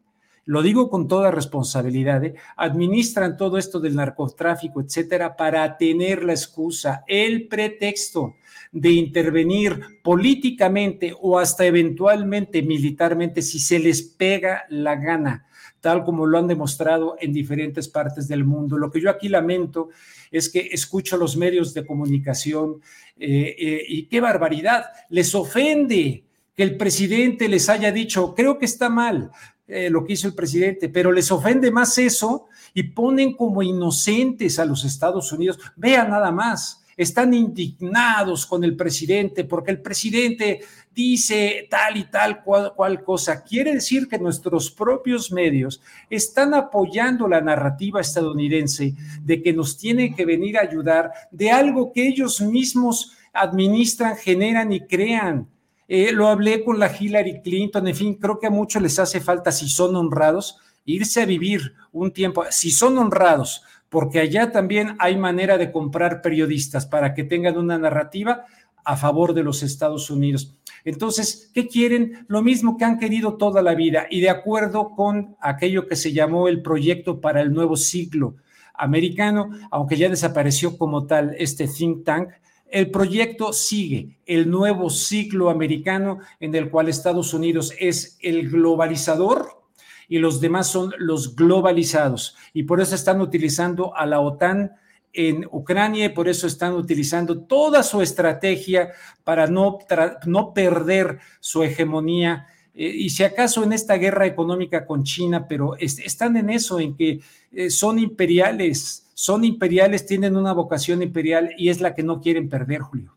lo 0.49 0.62
digo 0.62 0.88
con 0.88 1.09
toda 1.09 1.31
responsabilidad, 1.31 2.25
¿eh? 2.25 2.35
administran 2.57 3.37
todo 3.37 3.59
esto 3.59 3.81
del 3.81 3.97
narcotráfico, 3.97 4.81
etcétera, 4.81 5.37
para 5.37 5.76
tener 5.76 6.25
la 6.25 6.33
excusa, 6.33 7.05
el 7.07 7.49
pretexto 7.49 8.37
de 8.73 8.93
intervenir 8.93 10.00
políticamente 10.02 11.14
o 11.21 11.38
hasta 11.38 11.67
eventualmente 11.67 12.62
militarmente 12.62 13.43
si 13.43 13.59
se 13.59 13.78
les 13.78 14.00
pega 14.00 14.64
la 14.71 14.97
gana, 14.97 15.47
tal 15.83 16.02
como 16.02 16.25
lo 16.25 16.38
han 16.38 16.47
demostrado 16.47 17.17
en 17.21 17.35
diferentes 17.35 17.87
partes 17.87 18.26
del 18.26 18.45
mundo. 18.45 18.78
Lo 18.78 18.90
que 18.90 19.02
yo 19.02 19.11
aquí 19.11 19.28
lamento 19.28 19.90
es 20.31 20.49
que 20.49 20.61
escucho 20.73 21.19
los 21.19 21.37
medios 21.37 21.75
de 21.75 21.85
comunicación 21.85 22.81
eh, 23.19 23.55
eh, 23.59 23.85
y 23.87 24.07
qué 24.07 24.23
barbaridad, 24.23 24.87
les 25.11 25.35
ofende 25.35 26.25
que 26.57 26.62
el 26.62 26.78
presidente 26.78 27.49
les 27.49 27.69
haya 27.69 27.93
dicho, 27.93 28.35
creo 28.35 28.59
que 28.59 28.64
está 28.64 28.88
mal, 28.88 29.31
eh, 29.69 29.91
lo 29.91 30.03
que 30.03 30.15
hizo 30.15 30.27
el 30.27 30.35
presidente, 30.35 30.89
pero 30.89 31.13
les 31.13 31.31
ofende 31.31 31.71
más 31.71 31.99
eso 31.99 32.47
y 32.73 32.85
ponen 32.85 33.35
como 33.35 33.63
inocentes 33.63 34.59
a 34.59 34.65
los 34.65 34.83
Estados 34.83 35.31
Unidos. 35.31 35.59
Vean 35.77 36.09
nada 36.09 36.33
más, 36.33 36.87
están 36.97 37.35
indignados 37.35 38.47
con 38.47 38.65
el 38.65 38.77
presidente 38.77 39.45
porque 39.45 39.71
el 39.71 39.83
presidente 39.83 40.61
dice 40.95 41.69
tal 41.71 41.99
y 41.99 42.05
tal 42.05 42.43
cual, 42.43 42.73
cual, 42.75 43.05
cosa. 43.05 43.45
Quiere 43.45 43.75
decir 43.75 44.09
que 44.09 44.19
nuestros 44.19 44.71
propios 44.71 45.31
medios 45.31 45.83
están 46.09 46.55
apoyando 46.55 47.29
la 47.29 47.43
narrativa 47.43 48.01
estadounidense 48.01 48.95
de 49.23 49.43
que 49.43 49.53
nos 49.53 49.77
tiene 49.77 50.15
que 50.15 50.25
venir 50.25 50.57
a 50.59 50.63
ayudar 50.63 51.13
de 51.31 51.51
algo 51.51 51.93
que 51.93 52.09
ellos 52.09 52.41
mismos 52.41 53.13
administran, 53.35 54.17
generan 54.17 54.73
y 54.73 54.81
crean. 54.81 55.47
Eh, 55.88 56.12
lo 56.12 56.28
hablé 56.28 56.62
con 56.62 56.78
la 56.78 56.95
Hillary 56.95 57.40
Clinton, 57.42 57.88
en 57.88 57.97
fin, 57.97 58.14
creo 58.14 58.38
que 58.38 58.47
a 58.47 58.50
muchos 58.50 58.83
les 58.83 58.99
hace 58.99 59.21
falta, 59.21 59.50
si 59.50 59.71
son 59.71 59.97
honrados, 59.97 60.59
irse 60.85 61.23
a 61.23 61.26
vivir 61.26 61.75
un 61.92 62.12
tiempo, 62.12 62.45
si 62.50 62.71
son 62.71 62.99
honrados, 62.99 63.62
porque 63.88 64.21
allá 64.21 64.52
también 64.52 64.97
hay 64.99 65.16
manera 65.16 65.57
de 65.57 65.73
comprar 65.73 66.21
periodistas 66.21 66.85
para 66.87 67.14
que 67.14 67.25
tengan 67.25 67.57
una 67.57 67.78
narrativa 67.78 68.45
a 68.85 68.97
favor 68.97 69.33
de 69.33 69.42
los 69.42 69.62
Estados 69.62 70.11
Unidos. 70.11 70.54
Entonces, 70.85 71.50
¿qué 71.54 71.66
quieren? 71.66 72.26
Lo 72.28 72.42
mismo 72.42 72.76
que 72.76 72.85
han 72.85 72.99
querido 72.99 73.38
toda 73.38 73.62
la 73.62 73.75
vida 73.75 74.07
y 74.11 74.21
de 74.21 74.30
acuerdo 74.30 74.95
con 74.95 75.37
aquello 75.40 75.87
que 75.87 75.97
se 75.97 76.12
llamó 76.12 76.49
el 76.49 76.62
proyecto 76.62 77.21
para 77.21 77.40
el 77.40 77.52
nuevo 77.52 77.76
siglo 77.76 78.37
americano, 78.75 79.50
aunque 79.71 79.97
ya 79.97 80.09
desapareció 80.09 80.78
como 80.78 81.07
tal 81.07 81.35
este 81.38 81.66
think 81.66 82.04
tank, 82.04 82.28
el 82.71 82.91
proyecto 82.91 83.53
sigue, 83.53 84.19
el 84.27 84.51
nuevo 84.51 84.91
ciclo 84.91 85.51
americano 85.51 86.19
en 86.41 86.55
el 86.55 86.71
cual 86.71 86.89
Estados 86.89 87.35
Unidos 87.35 87.73
es 87.79 88.19
el 88.21 88.51
globalizador 88.51 89.63
y 90.09 90.19
los 90.19 90.41
demás 90.41 90.69
son 90.69 90.93
los 90.99 91.37
globalizados. 91.37 92.37
Y 92.53 92.65
por 92.65 92.81
eso 92.81 92.95
están 92.95 93.21
utilizando 93.21 93.95
a 93.95 94.07
la 94.07 94.21
OTAN 94.21 94.73
en 95.13 95.47
Ucrania 95.51 96.07
y 96.07 96.11
por 96.11 96.29
eso 96.29 96.47
están 96.47 96.75
utilizando 96.75 97.41
toda 97.41 97.83
su 97.83 98.03
estrategia 98.03 98.93
para 99.25 99.47
no, 99.47 99.79
no 100.27 100.53
perder 100.55 101.19
su 101.41 101.63
hegemonía. 101.63 102.47
Eh, 102.75 102.87
y 102.87 103.11
si 103.11 103.25
acaso 103.25 103.65
en 103.65 103.73
esta 103.73 103.95
guerra 103.95 104.27
económica 104.27 104.87
con 104.87 105.05
China, 105.05 105.47
pero 105.49 105.77
están 105.77 106.37
en 106.37 106.51
eso, 106.51 106.79
en 106.81 106.97
que 106.97 107.21
eh, 107.53 107.71
son 107.71 107.99
imperiales 107.99 109.08
son 109.19 109.43
imperiales, 109.43 110.07
tienen 110.07 110.37
una 110.37 110.53
vocación 110.53 111.03
imperial 111.03 111.51
y 111.59 111.71
es 111.71 111.81
la 111.81 111.97
que 111.97 112.05
no 112.05 112.21
quieren 112.21 112.49
perder, 112.49 112.83
Julio. 112.83 113.17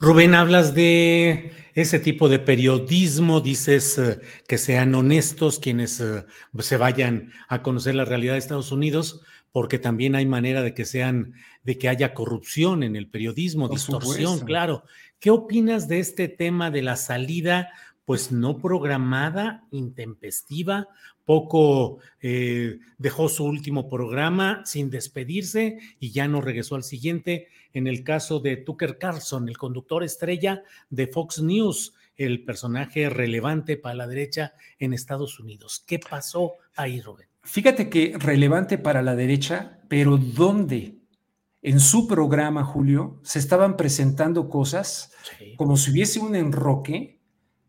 Rubén, 0.00 0.34
hablas 0.34 0.74
de 0.74 1.52
ese 1.74 2.00
tipo 2.00 2.28
de 2.28 2.40
periodismo, 2.40 3.40
dices 3.40 3.98
eh, 3.98 4.18
que 4.48 4.58
sean 4.58 4.92
honestos 4.96 5.60
quienes 5.60 6.00
eh, 6.00 6.24
se 6.58 6.76
vayan 6.76 7.30
a 7.46 7.62
conocer 7.62 7.94
la 7.94 8.04
realidad 8.04 8.32
de 8.32 8.40
Estados 8.40 8.72
Unidos, 8.72 9.20
porque 9.52 9.78
también 9.78 10.16
hay 10.16 10.26
manera 10.26 10.60
de 10.60 10.74
que 10.74 10.84
sean, 10.84 11.34
de 11.62 11.78
que 11.78 11.88
haya 11.88 12.14
corrupción 12.14 12.82
en 12.82 12.96
el 12.96 13.06
periodismo, 13.06 13.68
distorsión, 13.68 14.40
claro. 14.40 14.82
¿Qué 15.20 15.30
opinas 15.30 15.86
de 15.86 16.00
este 16.00 16.26
tema 16.26 16.72
de 16.72 16.82
la 16.82 16.96
salida, 16.96 17.70
pues 18.04 18.32
no 18.32 18.58
programada, 18.58 19.68
intempestiva 19.70 20.88
poco 21.24 21.98
eh, 22.20 22.78
dejó 22.98 23.28
su 23.28 23.44
último 23.44 23.88
programa 23.88 24.62
sin 24.64 24.90
despedirse 24.90 25.78
y 25.98 26.10
ya 26.10 26.28
no 26.28 26.40
regresó 26.40 26.74
al 26.74 26.82
siguiente. 26.82 27.48
En 27.72 27.86
el 27.86 28.04
caso 28.04 28.40
de 28.40 28.56
Tucker 28.56 28.98
Carlson, 28.98 29.48
el 29.48 29.58
conductor 29.58 30.04
estrella 30.04 30.62
de 30.90 31.06
Fox 31.06 31.40
News, 31.40 31.94
el 32.16 32.44
personaje 32.44 33.08
relevante 33.08 33.76
para 33.76 33.94
la 33.94 34.06
derecha 34.06 34.54
en 34.78 34.92
Estados 34.92 35.40
Unidos. 35.40 35.82
¿Qué 35.86 35.98
pasó 35.98 36.54
ahí, 36.74 37.00
Rubén? 37.00 37.28
Fíjate 37.42 37.88
que 37.88 38.14
relevante 38.18 38.78
para 38.78 39.02
la 39.02 39.16
derecha, 39.16 39.80
pero 39.88 40.16
¿dónde? 40.16 40.98
En 41.60 41.80
su 41.80 42.08
programa, 42.08 42.64
Julio, 42.64 43.20
se 43.22 43.38
estaban 43.38 43.76
presentando 43.76 44.48
cosas 44.48 45.12
como 45.56 45.76
si 45.76 45.92
hubiese 45.92 46.18
un 46.18 46.34
enroque 46.34 47.21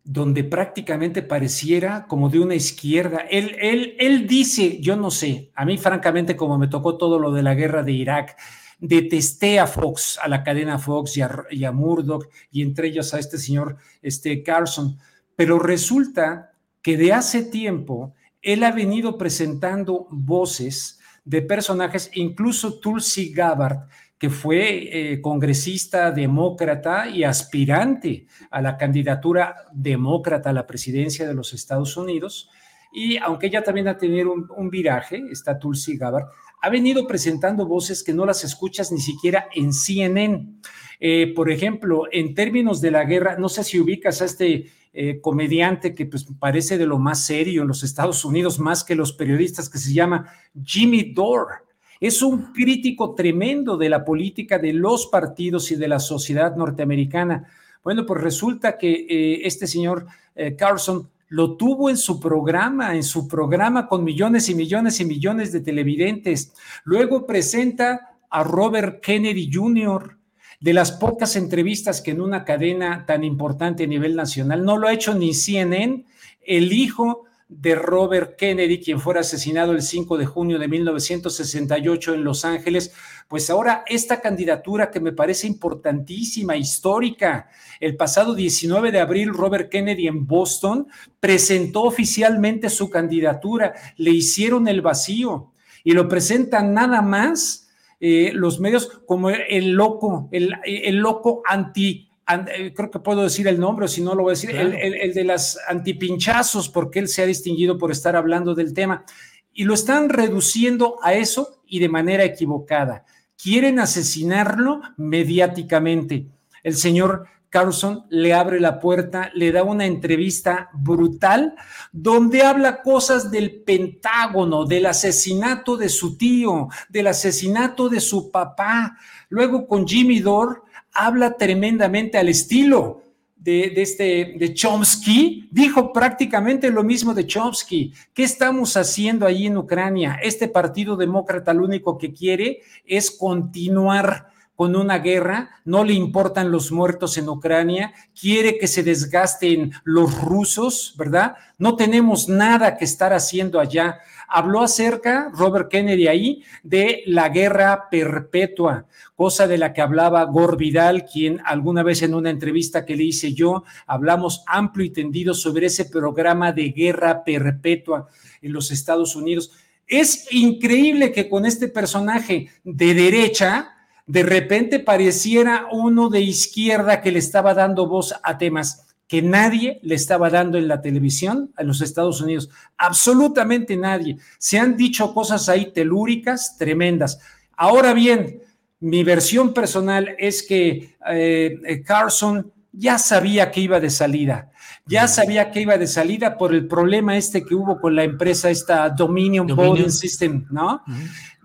donde 0.04 0.44
prácticamente 0.44 1.22
pareciera 1.22 2.08
como 2.08 2.30
de 2.30 2.40
una 2.40 2.56
izquierda. 2.56 3.20
Él, 3.30 3.56
él, 3.60 3.96
él 4.00 4.28
dice, 4.28 4.80
yo 4.82 4.96
no 4.96 5.12
sé, 5.12 5.52
a 5.56 5.66
mí 5.66 5.78
francamente 5.78 6.36
como 6.36 6.58
me 6.58 6.68
tocó 6.68 6.98
todo 6.98 7.20
lo 7.20 7.32
de 7.32 7.44
la 7.44 7.56
guerra 7.56 7.84
de 7.84 7.94
Irak, 7.94 8.36
detesté 8.84 9.60
a 9.60 9.68
Fox, 9.68 10.20
a 10.22 10.28
la 10.28 10.44
cadena 10.44 10.78
Fox 10.78 11.16
y 11.16 11.64
a, 11.64 11.72
Murdoch, 11.72 12.28
y 12.52 12.62
entre 12.62 12.90
ellos 12.90 13.14
a 13.14 13.20
este 13.20 13.38
señor 13.38 13.78
este 14.02 14.44
Carlson, 14.44 14.98
pero 15.38 15.58
resulta 15.58 16.52
que 16.82 16.98
de 16.98 17.14
hace 17.14 17.44
tiempo 17.44 18.14
él 18.42 18.62
ha 18.66 18.72
venido 18.72 19.18
presentando 19.18 20.08
voces 20.12 21.00
de 21.24 21.42
personajes, 21.42 22.12
incluso 22.14 22.80
Tulsi 22.82 23.32
Gabbard, 23.32 23.88
que 24.18 24.30
fue 24.30 25.12
eh, 25.12 25.22
congresista 25.22 26.12
demócrata 26.12 27.10
y 27.10 27.24
aspirante 27.24 28.28
a 28.50 28.62
la 28.62 28.78
candidatura 28.78 29.56
demócrata 29.74 30.52
a 30.52 30.54
la 30.54 30.66
presidencia 30.66 31.28
de 31.28 31.34
los 31.34 31.54
Estados 31.54 31.98
Unidos. 31.98 32.50
Y 32.94 33.18
aunque 33.18 33.48
ella 33.48 33.64
también 33.64 33.88
ha 33.88 33.98
tenido 33.98 34.32
un, 34.32 34.70
viraje, 34.70 35.24
está 35.32 35.58
Tulsi 35.58 35.98
Gabbard, 35.98 36.28
ha 36.62 36.70
venido 36.70 37.08
presentando 37.08 37.66
voces 37.66 38.04
que 38.04 38.14
no 38.14 38.26
las 38.26 38.44
escuchas 38.44 38.92
ni 38.92 39.00
siquiera 39.00 39.48
en 39.54 39.74
CNN. 39.74 40.60
Eh, 41.00 41.34
por 41.36 41.52
ejemplo, 41.52 42.04
en 42.12 42.36
términos 42.36 42.80
de 42.82 42.92
la 42.92 43.04
guerra, 43.04 43.36
no 43.38 43.50
sé 43.50 43.64
si 43.64 43.80
ubicas 43.80 44.22
a 44.22 44.26
este 44.26 44.68
eh, 44.94 45.20
comediante 45.22 45.96
que 45.96 46.06
pues, 46.06 46.28
parece 46.40 46.78
de 46.78 46.86
lo 46.86 47.00
más 47.00 47.26
serio 47.26 47.64
en 47.64 47.68
los 47.68 47.84
Estados 47.84 48.24
Unidos, 48.24 48.60
más 48.60 48.84
que 48.84 48.96
los 48.96 49.12
periodistas, 49.12 49.68
que 49.68 49.80
se 49.80 49.92
llama 49.92 50.32
Jimmy 50.64 51.14
Dore. 51.14 51.56
Es 52.04 52.22
un 52.22 52.52
crítico 52.52 53.16
tremendo 53.16 53.78
de 53.78 53.88
la 53.88 54.04
política 54.04 54.60
de 54.60 54.74
los 54.74 55.08
partidos 55.08 55.72
y 55.72 55.78
de 55.78 55.88
la 55.88 56.00
sociedad 56.00 56.54
norteamericana. 56.54 57.48
Bueno, 57.82 58.06
pues 58.06 58.20
resulta 58.20 58.78
que 58.78 59.06
eh, 59.08 59.48
este 59.48 59.68
señor 59.68 60.06
eh, 60.36 60.54
Carlson 60.58 61.10
lo 61.30 61.56
tuvo 61.56 61.90
en 61.90 61.96
su 61.96 62.20
programa, 62.20 62.94
en 62.94 63.04
su 63.04 63.26
programa 63.26 63.88
con 63.88 64.04
millones 64.04 64.50
y 64.50 64.54
millones 64.56 65.00
y 65.00 65.06
millones 65.06 65.54
de 65.54 65.62
televidentes. 65.62 66.52
Luego 66.84 67.26
presenta 67.26 68.18
a 68.30 68.44
Robert 68.44 69.00
Kennedy 69.02 69.50
Jr., 69.50 70.18
de 70.60 70.74
las 70.74 70.92
pocas 70.92 71.38
entrevistas 71.38 72.02
que 72.02 72.12
en 72.12 72.20
una 72.20 72.44
cadena 72.44 73.06
tan 73.06 73.24
importante 73.24 73.86
a 73.86 73.88
nivel 73.88 74.14
nacional, 74.18 74.66
no 74.66 74.78
lo 74.78 74.90
ha 74.90 74.94
hecho 74.94 75.14
ni 75.14 75.34
CNN, 75.34 76.04
el 76.46 76.74
hijo 76.74 77.24
de 77.60 77.76
Robert 77.76 78.36
Kennedy, 78.36 78.80
quien 78.80 79.00
fuera 79.00 79.22
asesinado 79.22 79.72
el 79.72 79.82
5 79.82 80.18
de 80.18 80.26
junio 80.26 80.60
de 80.60 80.68
1968 80.68 82.14
en 82.14 82.24
Los 82.24 82.46
Ángeles, 82.46 82.94
pues 83.28 83.50
ahora 83.50 83.84
esta 83.88 84.22
candidatura 84.22 84.92
que 84.92 85.00
me 85.00 85.12
parece 85.12 85.48
importantísima, 85.48 86.56
histórica, 86.56 87.50
el 87.80 87.96
pasado 87.96 88.34
19 88.34 88.92
de 88.92 89.00
abril 89.00 89.34
Robert 89.34 89.70
Kennedy 89.70 90.08
en 90.08 90.26
Boston 90.26 90.88
presentó 91.20 91.84
oficialmente 91.84 92.70
su 92.70 92.90
candidatura, 92.90 93.74
le 93.98 94.12
hicieron 94.12 94.68
el 94.68 94.82
vacío 94.82 95.52
y 95.84 95.92
lo 95.92 96.08
presentan 96.08 96.74
nada 96.74 97.02
más 97.02 97.70
eh, 98.00 98.32
los 98.34 98.60
medios 98.60 99.02
como 99.06 99.30
el 99.30 99.72
loco, 99.72 100.30
el, 100.32 100.56
el 100.66 100.98
loco 100.98 101.42
anti 101.46 102.10
creo 102.26 102.92
que 102.92 103.00
puedo 103.00 103.24
decir 103.24 103.48
el 103.48 103.60
nombre, 103.60 103.86
o 103.86 103.88
si 103.88 104.02
no 104.02 104.16
lo 104.16 104.24
voy 104.24 104.32
a 104.32 104.36
decir, 104.36 104.52
el, 104.52 105.14
de 105.14 105.24
las 105.24 105.60
antipinchazos, 105.68 106.70
porque 106.70 107.00
él 107.00 107.08
se 107.08 107.22
ha 107.22 107.26
distinguido 107.26 107.78
por 107.78 107.92
estar 107.92 108.16
hablando 108.16 108.56
del 108.56 108.74
tema. 108.74 109.06
Y 109.54 109.66
lo 109.66 109.74
están 109.74 110.10
reduciendo 110.10 110.98
a 111.04 111.14
eso 111.14 111.62
y 111.68 111.80
de 111.80 111.90
manera 111.90 112.24
equivocada. 112.24 113.06
Quieren 113.42 113.80
asesinarlo 113.80 114.82
mediáticamente. 114.98 116.28
El 116.64 116.76
señor 116.76 117.28
Carlson 117.54 118.08
le 118.10 118.34
abre 118.34 118.60
la 118.60 118.80
puerta, 118.80 119.30
le 119.36 119.52
da 119.52 119.62
una 119.62 119.86
entrevista 119.86 120.72
brutal 120.74 121.54
donde 121.92 122.42
habla 122.42 122.82
cosas 122.82 123.30
del 123.30 123.62
Pentágono, 123.62 124.66
del 124.66 124.88
asesinato 124.88 125.78
de 125.78 125.88
su 125.88 126.18
tío, 126.18 126.70
del 126.90 127.06
asesinato 127.06 127.90
de 127.90 128.00
su 128.00 128.32
papá. 128.32 128.98
Luego 129.30 129.68
con 129.68 129.88
Jimmy 129.88 130.20
Dore 130.20 130.62
habla 130.94 131.38
tremendamente 131.38 132.18
al 132.18 132.30
estilo 132.30 133.04
de, 133.36 133.72
este, 133.78 134.34
de 134.36 134.54
Chomsky, 134.56 135.48
dijo 135.52 135.94
prácticamente 135.94 136.72
lo 136.72 136.84
mismo 136.84 137.14
de 137.14 137.28
Chomsky. 137.28 137.94
¿Qué 138.16 138.24
estamos 138.24 138.76
haciendo 138.78 139.28
ahí 139.28 139.46
en 139.46 139.58
Ucrania? 139.58 140.18
Este 140.24 140.48
partido 140.48 140.96
demócrata 140.96 141.54
lo 141.54 141.66
único 141.66 142.00
que 142.00 142.14
quiere 142.14 142.62
es 142.84 143.12
continuar 143.12 144.33
con 144.56 144.76
una 144.76 145.00
guerra, 145.00 145.50
no 145.66 145.84
le 145.84 145.94
importan 145.94 146.52
los 146.52 146.72
muertos 146.72 147.18
en 147.18 147.28
Ucrania, 147.28 147.94
quiere 148.20 148.58
que 148.58 148.68
se 148.68 148.84
desgasten 148.84 149.74
los 149.84 150.22
rusos, 150.22 150.94
¿verdad? 150.98 151.36
No 151.58 151.76
tenemos 151.76 152.30
nada 152.30 152.78
que 152.78 152.86
estar 152.86 153.14
haciendo 153.14 153.60
allá. 153.60 154.00
Habló 154.28 154.62
acerca, 154.62 155.32
Robert 155.34 155.70
Kennedy 155.70 156.08
ahí, 156.08 156.44
de 156.64 157.04
la 157.08 157.30
guerra 157.30 157.90
perpetua, 157.90 158.86
cosa 159.16 159.48
de 159.48 159.58
la 159.58 159.74
que 159.74 159.82
hablaba 159.82 160.24
Gore 160.26 160.58
Vidal, 160.58 161.06
quien 161.06 161.42
alguna 161.46 161.82
vez 161.82 162.04
en 162.04 162.14
una 162.14 162.30
entrevista 162.30 162.86
que 162.86 162.96
le 162.96 163.06
hice 163.06 163.34
yo, 163.34 163.64
hablamos 163.88 164.44
amplio 164.46 164.86
y 164.86 164.92
tendido 164.92 165.34
sobre 165.34 165.68
ese 165.68 165.86
programa 165.86 166.52
de 166.52 166.70
guerra 166.70 167.24
perpetua 167.24 168.08
en 168.42 168.54
los 168.54 168.72
Estados 168.72 169.16
Unidos. 169.16 169.52
Es 169.88 170.28
increíble 170.32 171.12
que 171.12 171.28
con 171.28 171.46
este 171.46 171.68
personaje 171.68 172.50
de 172.64 172.94
derecha, 172.94 173.73
de 174.06 174.24
repente 174.24 174.80
pareciera 174.80 175.68
uno 175.72 176.10
de 176.10 176.22
izquierda 176.22 177.02
que 177.02 177.12
le 177.12 177.20
estaba 177.20 177.54
dando 177.54 177.88
voz 177.88 178.14
a 178.24 178.38
temas 178.38 178.88
que 179.08 179.22
nadie 179.22 179.80
le 179.84 179.96
estaba 179.96 180.30
dando 180.30 180.58
en 180.58 180.68
la 180.68 180.82
televisión 180.82 181.52
a 181.56 181.64
los 181.64 181.82
Estados 181.82 182.20
Unidos. 182.22 182.50
Absolutamente 182.78 183.78
nadie. 183.78 184.18
Se 184.40 184.58
han 184.58 184.76
dicho 184.76 185.14
cosas 185.14 185.50
ahí 185.50 185.72
telúricas 185.72 186.58
tremendas. 186.58 187.20
Ahora 187.56 187.94
bien, 187.94 188.42
mi 188.80 189.04
versión 189.04 189.54
personal 189.54 190.16
es 190.18 190.42
que 190.42 190.96
eh, 191.10 191.84
Carson 191.86 192.52
ya 192.72 192.98
sabía 192.98 193.52
que 193.52 193.62
iba 193.62 193.80
de 193.80 193.90
salida. 193.90 194.50
Ya 194.86 195.08
sabía 195.08 195.52
que 195.52 195.62
iba 195.62 195.78
de 195.78 195.88
salida 195.88 196.38
por 196.38 196.54
el 196.54 196.68
problema 196.68 197.16
este 197.16 197.46
que 197.46 197.56
hubo 197.56 197.80
con 197.80 197.96
la 197.96 198.04
empresa, 198.04 198.50
esta 198.50 198.90
Dominion, 198.90 199.48
Dominion. 199.48 199.92
System, 199.92 200.46
¿no? 200.50 200.82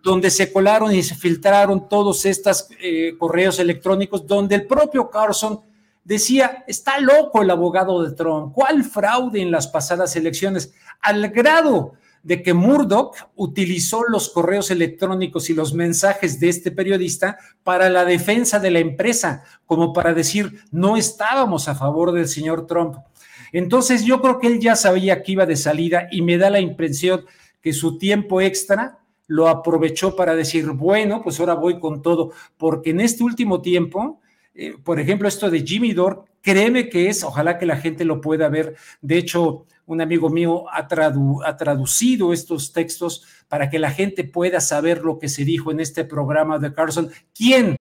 Donde 0.02 0.30
se 0.30 0.52
colaron 0.52 0.94
y 0.94 1.02
se 1.02 1.14
filtraron 1.14 1.88
todos 1.88 2.24
estos 2.24 2.68
eh, 2.80 3.14
correos 3.18 3.58
electrónicos, 3.58 4.26
donde 4.26 4.54
el 4.54 4.66
propio 4.66 5.10
Carson 5.10 5.60
decía, 6.04 6.64
está 6.66 6.98
loco 7.00 7.42
el 7.42 7.50
abogado 7.50 8.02
de 8.02 8.14
Trump, 8.14 8.52
¿cuál 8.54 8.84
fraude 8.84 9.42
en 9.42 9.50
las 9.50 9.66
pasadas 9.66 10.16
elecciones? 10.16 10.72
Al 11.00 11.28
grado 11.28 11.94
de 12.22 12.42
que 12.42 12.54
Murdoch 12.54 13.16
utilizó 13.36 14.04
los 14.08 14.28
correos 14.30 14.70
electrónicos 14.70 15.50
y 15.50 15.54
los 15.54 15.74
mensajes 15.74 16.40
de 16.40 16.48
este 16.48 16.70
periodista 16.70 17.38
para 17.62 17.88
la 17.88 18.04
defensa 18.04 18.58
de 18.58 18.70
la 18.70 18.80
empresa, 18.80 19.44
como 19.66 19.92
para 19.92 20.14
decir, 20.14 20.62
no 20.70 20.96
estábamos 20.96 21.68
a 21.68 21.74
favor 21.74 22.12
del 22.12 22.28
señor 22.28 22.66
Trump. 22.66 22.96
Entonces 23.52 24.04
yo 24.04 24.20
creo 24.20 24.38
que 24.38 24.46
él 24.46 24.60
ya 24.60 24.76
sabía 24.76 25.22
que 25.22 25.32
iba 25.32 25.46
de 25.46 25.56
salida 25.56 26.08
y 26.10 26.22
me 26.22 26.38
da 26.38 26.50
la 26.50 26.60
impresión 26.60 27.24
que 27.62 27.72
su 27.72 27.98
tiempo 27.98 28.40
extra 28.40 28.98
lo 29.28 29.48
aprovechó 29.48 30.16
para 30.16 30.34
decir, 30.34 30.66
bueno, 30.70 31.22
pues 31.22 31.38
ahora 31.38 31.54
voy 31.54 31.78
con 31.78 32.02
todo, 32.02 32.32
porque 32.56 32.90
en 32.90 33.00
este 33.00 33.22
último 33.22 33.62
tiempo, 33.62 34.20
eh, 34.54 34.74
por 34.82 34.98
ejemplo, 34.98 35.28
esto 35.28 35.48
de 35.50 35.60
Jimmy 35.60 35.92
Dore, 35.92 36.16
créeme 36.42 36.88
que 36.88 37.08
es, 37.08 37.22
ojalá 37.22 37.58
que 37.58 37.66
la 37.66 37.76
gente 37.76 38.04
lo 38.04 38.20
pueda 38.20 38.48
ver. 38.48 38.74
De 39.00 39.18
hecho, 39.18 39.66
un 39.86 40.00
amigo 40.00 40.30
mío 40.30 40.64
ha, 40.70 40.88
ha 41.44 41.56
traducido 41.56 42.32
estos 42.32 42.72
textos 42.72 43.24
para 43.48 43.70
que 43.70 43.78
la 43.78 43.90
gente 43.90 44.24
pueda 44.24 44.60
saber 44.60 45.02
lo 45.02 45.18
que 45.18 45.28
se 45.28 45.44
dijo 45.44 45.70
en 45.70 45.80
este 45.80 46.04
programa 46.04 46.58
de 46.58 46.72
Carson. 46.72 47.10
¿Quién? 47.34 47.76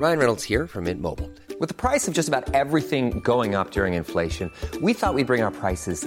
Ryan 0.00 0.18
Reynolds 0.18 0.42
here 0.42 0.66
from 0.66 0.84
Mint 0.84 1.00
Mobile. 1.00 1.30
With 1.60 1.68
the 1.68 1.74
price 1.74 2.08
of 2.08 2.14
just 2.14 2.28
about 2.28 2.52
everything 2.52 3.20
going 3.20 3.54
up 3.54 3.70
during 3.70 3.94
inflation, 3.94 4.50
we 4.82 4.92
thought 4.92 5.14
we'd 5.14 5.26
bring 5.26 5.42
our 5.42 5.52
prices 5.52 6.06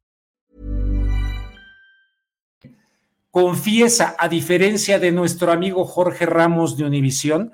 Confiesa, 3.31 4.13
a 4.19 4.27
diferencia 4.27 4.99
de 4.99 5.13
nuestro 5.13 5.53
amigo 5.53 5.85
Jorge 5.85 6.25
Ramos 6.25 6.75
de 6.75 6.83
Univisión, 6.83 7.53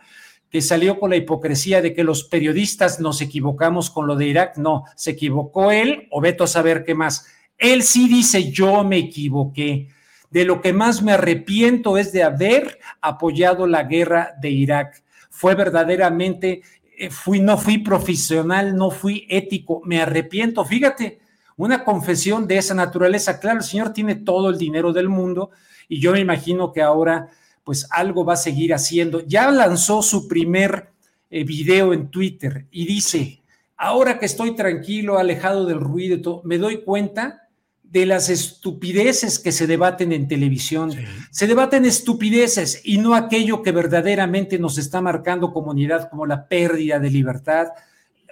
que 0.49 0.59
salió 0.61 0.99
con 0.99 1.11
la 1.11 1.17
hipocresía 1.17 1.83
de 1.83 1.93
que 1.93 2.03
los 2.03 2.23
periodistas 2.23 2.99
nos 2.99 3.21
equivocamos 3.21 3.91
con 3.91 4.07
lo 4.07 4.15
de 4.15 4.25
Irak. 4.25 4.57
No, 4.57 4.85
se 4.95 5.11
equivocó 5.11 5.69
él 5.71 6.07
o 6.09 6.19
veto 6.19 6.43
a 6.43 6.47
saber 6.47 6.83
qué 6.83 6.95
más. 6.95 7.27
Él 7.59 7.83
sí 7.83 8.07
dice, 8.07 8.51
yo 8.51 8.83
me 8.83 8.97
equivoqué. 8.97 9.89
De 10.31 10.45
lo 10.45 10.61
que 10.61 10.73
más 10.73 11.03
me 11.03 11.11
arrepiento 11.11 11.99
es 11.99 12.11
de 12.11 12.23
haber 12.23 12.79
apoyado 12.99 13.67
la 13.67 13.83
guerra 13.83 14.33
de 14.41 14.49
Irak. 14.49 15.03
Fue 15.29 15.53
verdaderamente, 15.53 16.63
eh, 16.97 17.11
fui, 17.11 17.39
no 17.39 17.55
fui 17.55 17.77
profesional, 17.77 18.75
no 18.75 18.89
fui 18.89 19.27
ético, 19.29 19.81
me 19.85 20.01
arrepiento. 20.01 20.65
Fíjate, 20.65 21.19
una 21.57 21.83
confesión 21.83 22.47
de 22.47 22.57
esa 22.57 22.73
naturaleza. 22.73 23.39
Claro, 23.39 23.57
el 23.57 23.65
señor 23.65 23.91
tiene 23.91 24.15
todo 24.15 24.49
el 24.49 24.57
dinero 24.57 24.93
del 24.93 25.09
mundo 25.09 25.51
y 25.89 25.99
yo 25.99 26.13
me 26.13 26.19
imagino 26.19 26.71
que 26.71 26.81
ahora 26.81 27.29
pues 27.63 27.85
algo 27.89 28.23
va 28.23 28.33
a 28.33 28.37
seguir 28.37 28.73
haciendo. 28.73 29.25
Ya 29.25 29.51
lanzó 29.51 30.01
su 30.01 30.27
primer 30.27 30.91
eh, 31.29 31.43
video 31.43 31.91
en 31.91 32.09
Twitter 32.09 32.67
y 32.71 32.85
dice, 32.85 33.41
ahora 33.75 34.19
que 34.19 34.25
estoy 34.25 34.55
tranquilo, 34.55 35.17
alejado 35.17 35.65
del 35.65 35.81
ruido, 35.81 36.41
me 36.45 36.57
doy 36.57 36.83
cuenta 36.83 37.49
de 37.83 38.05
las 38.05 38.29
estupideces 38.29 39.39
que 39.39 39.51
se 39.51 39.67
debaten 39.67 40.11
en 40.11 40.27
televisión. 40.27 40.91
Se 41.31 41.47
debaten 41.47 41.85
estupideces 41.85 42.81
y 42.83 42.97
no 42.97 43.15
aquello 43.15 43.61
que 43.61 43.71
verdaderamente 43.71 44.59
nos 44.59 44.77
está 44.77 45.01
marcando 45.01 45.53
comunidad 45.53 46.09
como 46.09 46.25
la 46.25 46.47
pérdida 46.47 46.99
de 46.99 47.09
libertad. 47.09 47.67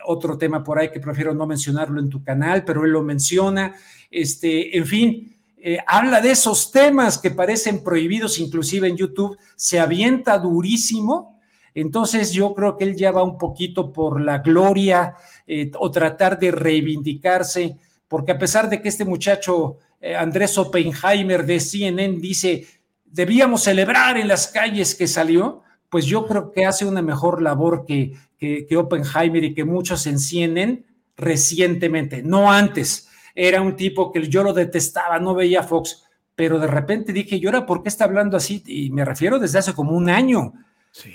Otro 0.06 0.38
tema 0.38 0.64
por 0.64 0.80
ahí 0.80 0.90
que 0.92 1.00
prefiero 1.00 1.34
no 1.34 1.46
mencionarlo 1.46 2.00
en 2.00 2.10
tu 2.10 2.24
canal, 2.24 2.64
pero 2.64 2.86
él 2.86 2.92
lo 2.92 3.04
menciona. 3.04 3.76
Este, 4.10 4.78
en 4.78 4.86
fin, 4.86 5.36
eh, 5.58 5.80
habla 5.88 6.22
de 6.22 6.32
esos 6.32 6.72
temas 6.72 7.18
que 7.18 7.32
parecen 7.32 7.84
prohibidos, 7.84 8.40
inclusive 8.40 8.88
en 8.88 8.98
YouTube, 8.98 9.38
se 9.56 9.80
avienta 9.80 10.38
durísimo. 10.38 11.40
Entonces 11.74 12.32
yo 12.32 12.54
creo 12.54 12.78
que 12.78 12.86
él 12.86 12.96
ya 12.96 13.12
va 13.12 13.24
un 13.24 13.38
poquito 13.38 13.92
por 13.92 14.22
la 14.22 14.38
gloria 14.38 15.16
eh, 15.48 15.72
o 15.78 15.90
tratar 15.92 16.40
de 16.40 16.52
reivindicarse, 16.52 17.78
porque 18.08 18.32
a 18.32 18.38
pesar 18.38 18.70
de 18.70 18.82
que 18.82 18.90
este 18.90 19.06
muchacho 19.06 19.80
eh, 20.00 20.16
Andrés 20.16 20.58
Oppenheimer 20.58 21.46
de 21.46 21.60
CNN 21.60 22.20
dice, 22.20 22.68
debíamos 23.04 23.64
celebrar 23.64 24.18
en 24.18 24.28
las 24.28 24.48
calles 24.48 24.94
que 24.94 25.08
salió, 25.08 25.64
pues 25.90 26.06
yo 26.06 26.26
creo 26.26 26.52
que 26.52 26.66
hace 26.66 26.86
una 26.86 27.02
mejor 27.02 27.42
labor 27.42 27.86
que, 27.86 28.14
que, 28.38 28.66
que 28.66 28.78
Oppenheimer 28.78 29.44
y 29.44 29.54
que 29.54 29.64
muchos 29.64 30.08
en 30.08 30.20
CNN 30.20 30.84
recientemente, 31.18 32.22
no 32.24 32.52
antes 32.52 33.10
era 33.36 33.62
un 33.62 33.76
tipo 33.76 34.12
que 34.12 34.28
yo 34.28 34.44
lo 34.44 34.54
detestaba, 34.54 35.20
no 35.20 35.36
veía 35.36 35.64
Fox, 35.64 36.04
pero 36.36 36.58
de 36.58 36.68
repente 36.68 37.14
dije, 37.14 37.36
¿y 37.36 37.46
ahora 37.46 37.66
por 37.66 37.84
qué 37.84 37.90
está 37.90 38.06
hablando 38.06 38.38
así? 38.38 38.64
Y 38.66 38.90
me 38.90 39.06
refiero 39.06 39.40
desde 39.40 39.60
hace 39.60 39.74
como 39.74 39.92
un 39.92 40.10
año. 40.10 40.54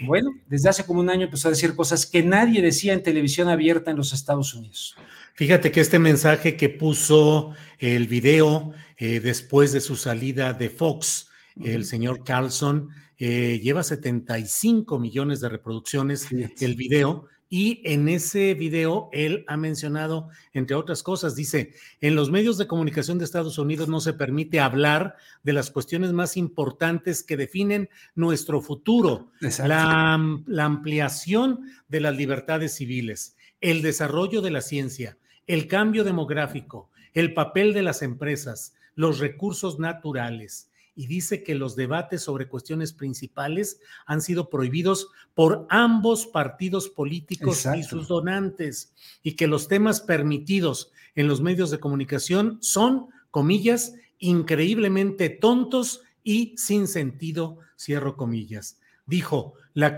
Bueno, 0.02 0.30
desde 0.46 0.68
hace 0.68 0.84
como 0.84 1.00
un 1.00 1.08
año 1.08 1.24
empezó 1.24 1.48
a 1.48 1.52
decir 1.52 1.74
cosas 1.74 2.04
que 2.04 2.22
nadie 2.22 2.60
decía 2.60 2.92
en 2.92 3.02
televisión 3.02 3.48
abierta 3.48 3.90
en 3.90 3.96
los 3.96 4.12
Estados 4.12 4.52
Unidos. 4.54 4.94
Fíjate 5.34 5.72
que 5.72 5.80
este 5.80 5.98
mensaje 5.98 6.54
que 6.54 6.68
puso 6.68 7.54
el 7.78 8.06
video 8.06 8.72
eh, 8.98 9.20
después 9.20 9.72
de 9.72 9.80
su 9.80 9.96
salida 9.96 10.52
de 10.52 10.68
Fox, 10.68 11.28
el 11.64 11.86
señor 11.86 12.24
Carlson, 12.24 12.90
eh, 13.20 13.60
lleva 13.62 13.82
75 13.82 14.98
millones 14.98 15.40
de 15.40 15.50
reproducciones 15.50 16.26
el 16.32 16.74
video 16.74 17.26
y 17.50 17.82
en 17.84 18.08
ese 18.08 18.54
video 18.54 19.10
él 19.12 19.44
ha 19.46 19.58
mencionado, 19.58 20.30
entre 20.54 20.74
otras 20.74 21.02
cosas, 21.02 21.36
dice, 21.36 21.74
en 22.00 22.14
los 22.14 22.30
medios 22.30 22.56
de 22.56 22.66
comunicación 22.66 23.18
de 23.18 23.26
Estados 23.26 23.58
Unidos 23.58 23.88
no 23.88 24.00
se 24.00 24.14
permite 24.14 24.58
hablar 24.58 25.16
de 25.42 25.52
las 25.52 25.70
cuestiones 25.70 26.14
más 26.14 26.38
importantes 26.38 27.22
que 27.22 27.36
definen 27.36 27.90
nuestro 28.14 28.62
futuro, 28.62 29.32
la, 29.40 30.18
la 30.46 30.64
ampliación 30.64 31.66
de 31.88 32.00
las 32.00 32.16
libertades 32.16 32.74
civiles, 32.74 33.36
el 33.60 33.82
desarrollo 33.82 34.40
de 34.40 34.50
la 34.50 34.62
ciencia, 34.62 35.18
el 35.46 35.66
cambio 35.66 36.04
demográfico, 36.04 36.88
el 37.12 37.34
papel 37.34 37.74
de 37.74 37.82
las 37.82 38.00
empresas, 38.00 38.74
los 38.94 39.18
recursos 39.18 39.78
naturales, 39.78 40.69
y 40.94 41.06
dice 41.06 41.42
que 41.42 41.54
los 41.54 41.76
debates 41.76 42.22
sobre 42.22 42.48
cuestiones 42.48 42.92
principales 42.92 43.80
han 44.06 44.20
sido 44.20 44.50
prohibidos 44.50 45.08
por 45.34 45.66
ambos 45.70 46.26
partidos 46.26 46.88
políticos 46.88 47.66
y 47.76 47.82
sus 47.82 48.08
donantes 48.08 48.94
y 49.22 49.32
que 49.32 49.46
los 49.46 49.68
temas 49.68 50.00
permitidos 50.00 50.92
en 51.14 51.28
los 51.28 51.40
medios 51.40 51.70
de 51.70 51.80
comunicación 51.80 52.58
son, 52.60 53.08
comillas, 53.30 53.94
increíblemente 54.18 55.30
tontos 55.30 56.02
y 56.22 56.54
sin 56.56 56.86
sentido, 56.86 57.58
cierro 57.78 58.16
comillas. 58.16 58.78
Dijo, 59.06 59.54
la, 59.74 59.96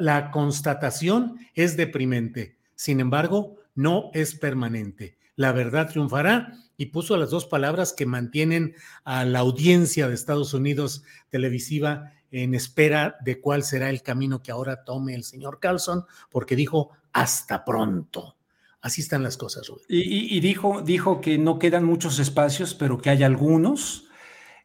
la 0.00 0.30
constatación 0.30 1.38
es 1.54 1.76
deprimente, 1.76 2.56
sin 2.74 3.00
embargo, 3.00 3.56
no 3.74 4.10
es 4.14 4.34
permanente. 4.34 5.19
La 5.40 5.52
verdad 5.52 5.88
triunfará 5.88 6.52
y 6.76 6.86
puso 6.86 7.16
las 7.16 7.30
dos 7.30 7.46
palabras 7.46 7.94
que 7.94 8.04
mantienen 8.04 8.74
a 9.04 9.24
la 9.24 9.38
audiencia 9.38 10.06
de 10.06 10.12
Estados 10.12 10.52
Unidos 10.52 11.02
televisiva 11.30 12.12
en 12.30 12.54
espera 12.54 13.16
de 13.24 13.40
cuál 13.40 13.62
será 13.62 13.88
el 13.88 14.02
camino 14.02 14.42
que 14.42 14.52
ahora 14.52 14.84
tome 14.84 15.14
el 15.14 15.24
señor 15.24 15.58
Carlson, 15.58 16.04
porque 16.30 16.56
dijo 16.56 16.90
hasta 17.14 17.64
pronto. 17.64 18.36
Así 18.82 19.00
están 19.00 19.22
las 19.22 19.38
cosas, 19.38 19.66
Rubén. 19.66 19.84
Y, 19.88 20.38
dijo, 20.40 20.82
dijo 20.82 21.22
que 21.22 21.38
no 21.38 21.58
quedan 21.58 21.84
muchos 21.84 22.18
espacios, 22.18 22.74
pero 22.74 22.98
que 22.98 23.08
hay 23.08 23.22
algunos. 23.22 24.09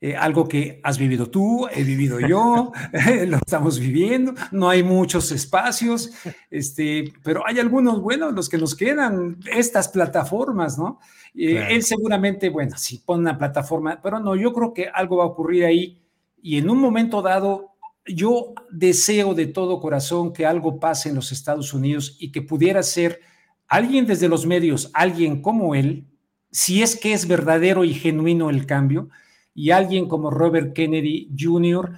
Eh, 0.05 0.15
algo 0.15 0.47
que 0.47 0.79
has 0.83 0.99
vivido 0.99 1.31
tú, 1.31 1.67
he 1.73 1.83
vivido 1.83 2.19
yo, 2.19 2.71
lo 3.25 3.37
estamos 3.37 3.79
viviendo, 3.79 4.35
no 4.51 4.69
hay 4.69 4.83
muchos 4.83 5.31
espacios, 5.31 6.11
este, 6.51 7.11
pero 7.23 7.41
hay 7.43 7.57
algunos 7.57 7.99
buenos, 7.99 8.31
los 8.31 8.47
que 8.47 8.59
nos 8.59 8.75
quedan, 8.75 9.39
estas 9.51 9.87
plataformas, 9.87 10.77
¿no? 10.77 10.99
Eh, 11.33 11.69
él 11.71 11.81
seguramente, 11.81 12.49
bueno, 12.49 12.77
si 12.77 12.99
pone 12.99 13.21
una 13.21 13.35
plataforma, 13.35 13.99
pero 13.99 14.19
no, 14.19 14.35
yo 14.35 14.53
creo 14.53 14.75
que 14.75 14.87
algo 14.93 15.17
va 15.17 15.23
a 15.23 15.27
ocurrir 15.27 15.65
ahí 15.65 15.99
y 16.39 16.59
en 16.59 16.69
un 16.69 16.77
momento 16.77 17.23
dado, 17.23 17.71
yo 18.05 18.53
deseo 18.69 19.33
de 19.33 19.47
todo 19.47 19.79
corazón 19.79 20.33
que 20.33 20.45
algo 20.45 20.79
pase 20.79 21.09
en 21.09 21.15
los 21.15 21.31
Estados 21.31 21.73
Unidos 21.73 22.15
y 22.19 22.31
que 22.31 22.43
pudiera 22.43 22.83
ser 22.83 23.21
alguien 23.67 24.05
desde 24.05 24.29
los 24.29 24.45
medios, 24.45 24.91
alguien 24.93 25.41
como 25.41 25.73
él, 25.73 26.05
si 26.51 26.83
es 26.83 26.95
que 26.95 27.13
es 27.13 27.27
verdadero 27.27 27.83
y 27.83 27.95
genuino 27.95 28.51
el 28.51 28.67
cambio, 28.67 29.09
y 29.55 29.71
alguien 29.71 30.07
como 30.07 30.29
Robert 30.29 30.73
Kennedy 30.73 31.31
Jr., 31.37 31.93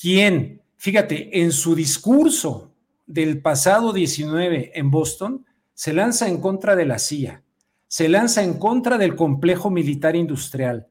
quien, 0.00 0.60
fíjate, 0.76 1.40
en 1.42 1.50
su 1.50 1.74
discurso 1.74 2.70
del 3.06 3.40
pasado 3.40 3.92
19 3.92 4.78
en 4.78 4.90
Boston, 4.90 5.44
se 5.74 5.94
lanza 5.94 6.28
en 6.28 6.40
contra 6.40 6.76
de 6.76 6.84
la 6.84 6.98
CIA, 6.98 7.42
se 7.88 8.08
lanza 8.08 8.44
en 8.44 8.58
contra 8.58 8.98
del 8.98 9.16
complejo 9.16 9.70
militar 9.70 10.14
industrial, 10.14 10.86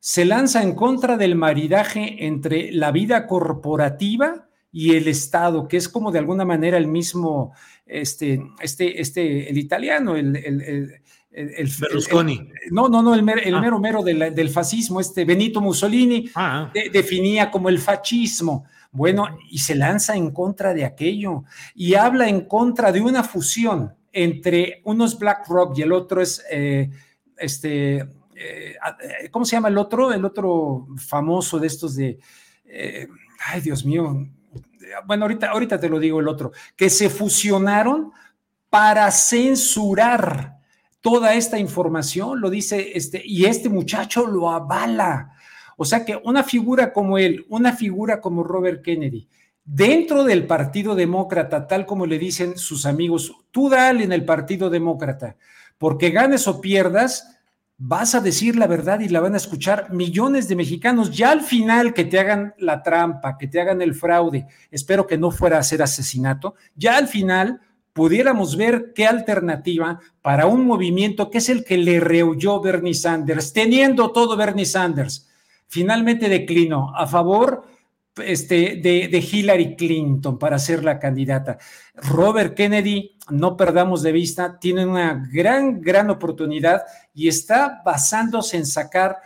se 0.00 0.24
lanza 0.24 0.62
en 0.62 0.74
contra 0.74 1.16
del 1.16 1.36
maridaje 1.36 2.26
entre 2.26 2.72
la 2.72 2.90
vida 2.90 3.28
corporativa 3.28 4.48
y 4.72 4.94
el 4.94 5.06
Estado, 5.06 5.68
que 5.68 5.76
es 5.76 5.88
como 5.88 6.10
de 6.10 6.18
alguna 6.18 6.44
manera 6.44 6.78
el 6.78 6.86
mismo, 6.86 7.52
este, 7.86 8.42
este, 8.60 9.00
este, 9.00 9.50
el 9.50 9.58
italiano, 9.58 10.16
el, 10.16 10.34
el, 10.34 11.00
el, 11.30 11.70
Berlusconi. 11.78 12.50
no, 12.70 12.88
no, 12.88 13.02
no, 13.02 13.14
el, 13.14 13.20
ah. 13.20 13.60
mero 13.60 13.78
mero 13.78 14.02
del, 14.02 14.50
fascismo, 14.50 15.00
este 15.00 15.24
Benito 15.24 15.60
Mussolini 15.60 16.30
ah. 16.34 16.72
definía 16.92 17.50
como 17.50 17.68
el 17.68 17.78
fascismo. 17.78 18.64
Bueno, 18.90 19.38
y 19.50 19.58
se 19.58 19.74
lanza 19.74 20.16
en 20.16 20.32
contra 20.32 20.74
de 20.74 20.84
aquello 20.84 21.44
y 21.74 21.94
habla 21.94 22.28
en 22.28 22.42
contra 22.42 22.92
de 22.92 23.00
una 23.00 23.22
fusión 23.22 23.94
entre 24.12 24.82
uno 24.84 25.06
es 25.06 25.18
BlackRock 25.18 25.76
y 25.78 25.82
el 25.82 25.92
otro 25.92 26.20
es, 26.20 26.44
eh, 26.50 26.90
este, 27.38 27.96
eh, 27.96 28.06
eh, 28.36 28.76
¿cómo 29.30 29.44
se 29.44 29.56
llama 29.56 29.68
el 29.68 29.78
otro? 29.78 30.12
El 30.12 30.24
otro 30.24 30.86
famoso 30.98 31.58
de 31.58 31.66
estos 31.66 31.96
de, 31.96 32.18
ay 33.46 33.60
Dios 33.62 33.84
mío, 33.84 34.28
bueno, 35.06 35.24
ahorita, 35.24 35.50
ahorita 35.50 35.78
te 35.78 35.88
lo 35.88 35.98
digo 35.98 36.20
el 36.20 36.28
otro, 36.28 36.52
que 36.76 36.90
se 36.90 37.10
fusionaron 37.10 38.12
para 38.70 39.10
censurar 39.10 40.58
toda 41.00 41.34
esta 41.34 41.58
información, 41.58 42.40
lo 42.40 42.48
dice 42.48 42.92
este, 42.94 43.20
y 43.24 43.44
este 43.44 43.68
muchacho 43.68 44.26
lo 44.26 44.50
avala. 44.50 45.32
O 45.76 45.84
sea 45.84 46.04
que 46.04 46.18
una 46.24 46.44
figura 46.44 46.92
como 46.92 47.18
él, 47.18 47.44
una 47.48 47.72
figura 47.72 48.20
como 48.20 48.44
Robert 48.44 48.82
Kennedy, 48.82 49.28
dentro 49.64 50.24
del 50.24 50.46
Partido 50.46 50.94
Demócrata, 50.94 51.66
tal 51.66 51.86
como 51.86 52.06
le 52.06 52.18
dicen 52.18 52.56
sus 52.56 52.86
amigos, 52.86 53.32
tú 53.50 53.68
dale 53.68 54.04
en 54.04 54.12
el 54.12 54.24
Partido 54.24 54.70
Demócrata, 54.70 55.36
porque 55.78 56.10
ganes 56.10 56.46
o 56.46 56.60
pierdas, 56.60 57.40
vas 57.84 58.14
a 58.14 58.20
decir 58.20 58.54
la 58.54 58.68
verdad 58.68 59.00
y 59.00 59.08
la 59.08 59.18
van 59.18 59.34
a 59.34 59.38
escuchar 59.38 59.92
millones 59.92 60.46
de 60.46 60.54
mexicanos. 60.54 61.10
Ya 61.10 61.32
al 61.32 61.40
final 61.40 61.92
que 61.92 62.04
te 62.04 62.20
hagan 62.20 62.54
la 62.58 62.80
trampa, 62.80 63.36
que 63.36 63.48
te 63.48 63.60
hagan 63.60 63.82
el 63.82 63.94
fraude, 63.94 64.46
espero 64.70 65.04
que 65.04 65.18
no 65.18 65.32
fuera 65.32 65.58
a 65.58 65.64
ser 65.64 65.82
asesinato, 65.82 66.54
ya 66.76 66.96
al 66.96 67.08
final 67.08 67.60
pudiéramos 67.92 68.56
ver 68.56 68.92
qué 68.94 69.06
alternativa 69.06 69.98
para 70.22 70.46
un 70.46 70.64
movimiento 70.64 71.28
que 71.28 71.38
es 71.38 71.48
el 71.48 71.64
que 71.64 71.76
le 71.76 71.98
rehuyó 71.98 72.60
Bernie 72.60 72.94
Sanders, 72.94 73.52
teniendo 73.52 74.12
todo 74.12 74.36
Bernie 74.36 74.64
Sanders, 74.64 75.28
finalmente 75.66 76.28
declinó 76.28 76.94
a 76.94 77.08
favor 77.08 77.64
este, 78.16 78.76
de, 78.76 79.18
Hillary 79.18 79.76
Clinton 79.76 80.38
para 80.38 80.58
ser 80.58 80.84
la 80.84 80.98
candidata. 80.98 81.58
Robert 81.94 82.54
Kennedy, 82.54 83.16
no 83.30 83.56
perdamos 83.56 84.02
de 84.02 84.12
vista, 84.12 84.58
tiene 84.58 84.84
una 84.84 85.28
gran, 85.32 85.80
gran 85.80 86.10
oportunidad 86.10 86.82
y 87.14 87.28
está 87.28 87.80
basándose 87.84 88.56
en 88.56 88.66
sacar 88.66 89.16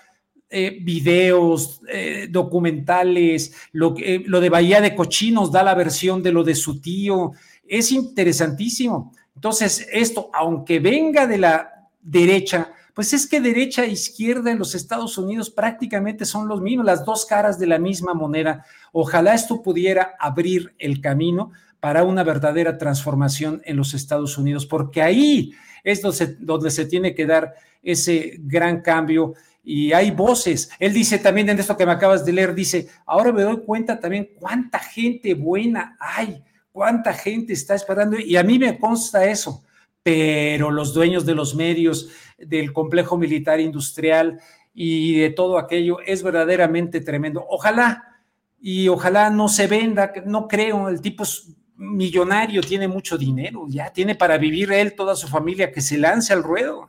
eh, 0.48 0.78
videos, 0.80 1.80
eh, 1.88 2.28
documentales, 2.30 3.52
lo, 3.72 3.94
eh, 3.98 4.22
lo 4.26 4.40
de 4.40 4.50
Bahía 4.50 4.80
de 4.80 4.94
Cochinos 4.94 5.50
da 5.50 5.62
la 5.62 5.74
versión 5.74 6.22
de 6.22 6.32
lo 6.32 6.44
de 6.44 6.54
su 6.54 6.80
tío. 6.80 7.32
Es 7.66 7.90
interesantísimo. 7.90 9.12
Entonces, 9.34 9.86
esto, 9.90 10.30
aunque 10.32 10.78
venga 10.78 11.26
de 11.26 11.38
la 11.38 11.88
derecha, 12.00 12.70
pues 12.96 13.12
es 13.12 13.26
que 13.26 13.42
derecha 13.42 13.84
e 13.84 13.90
izquierda 13.90 14.50
en 14.50 14.58
los 14.58 14.74
Estados 14.74 15.18
Unidos 15.18 15.50
prácticamente 15.50 16.24
son 16.24 16.48
los 16.48 16.62
mismos, 16.62 16.86
las 16.86 17.04
dos 17.04 17.26
caras 17.26 17.58
de 17.58 17.66
la 17.66 17.78
misma 17.78 18.14
moneda. 18.14 18.64
Ojalá 18.90 19.34
esto 19.34 19.62
pudiera 19.62 20.14
abrir 20.18 20.74
el 20.78 21.02
camino 21.02 21.52
para 21.78 22.04
una 22.04 22.24
verdadera 22.24 22.78
transformación 22.78 23.60
en 23.66 23.76
los 23.76 23.92
Estados 23.92 24.38
Unidos, 24.38 24.64
porque 24.64 25.02
ahí 25.02 25.52
es 25.84 26.00
donde 26.00 26.70
se, 26.70 26.86
tiene 26.86 27.14
que 27.14 27.26
dar 27.26 27.52
ese 27.82 28.38
gran 28.38 28.80
cambio 28.80 29.34
y 29.62 29.92
hay 29.92 30.10
voces. 30.10 30.70
Él 30.78 30.94
dice 30.94 31.18
también 31.18 31.50
en 31.50 31.58
esto 31.58 31.76
que 31.76 31.84
me 31.84 31.92
acabas 31.92 32.24
de 32.24 32.32
leer, 32.32 32.54
dice, 32.54 32.88
ahora 33.04 33.30
me 33.30 33.42
doy 33.42 33.60
cuenta 33.60 34.00
también 34.00 34.30
cuánta 34.40 34.78
gente 34.78 35.34
buena 35.34 35.98
hay, 36.00 36.42
cuánta 36.72 37.12
gente 37.12 37.52
está 37.52 37.74
esperando 37.74 38.18
y 38.18 38.38
a 38.38 38.42
mí 38.42 38.58
me 38.58 38.78
consta 38.78 39.26
eso 39.26 39.65
pero 40.06 40.70
los 40.70 40.94
dueños 40.94 41.26
de 41.26 41.34
los 41.34 41.56
medios, 41.56 42.10
del 42.38 42.72
complejo 42.72 43.18
militar 43.18 43.58
industrial 43.58 44.38
y 44.72 45.16
de 45.18 45.30
todo 45.30 45.58
aquello 45.58 45.98
es 45.98 46.22
verdaderamente 46.22 47.00
tremendo. 47.00 47.44
Ojalá 47.50 48.22
y 48.60 48.86
ojalá 48.86 49.30
no 49.30 49.48
se 49.48 49.66
venda, 49.66 50.12
no 50.24 50.46
creo, 50.46 50.88
el 50.88 51.00
tipo 51.00 51.24
es 51.24 51.56
millonario, 51.74 52.62
tiene 52.62 52.86
mucho 52.86 53.18
dinero, 53.18 53.66
ya 53.68 53.92
tiene 53.92 54.14
para 54.14 54.38
vivir 54.38 54.70
él, 54.70 54.94
toda 54.94 55.16
su 55.16 55.26
familia, 55.26 55.72
que 55.72 55.80
se 55.80 55.98
lance 55.98 56.32
al 56.32 56.44
ruedo. 56.44 56.88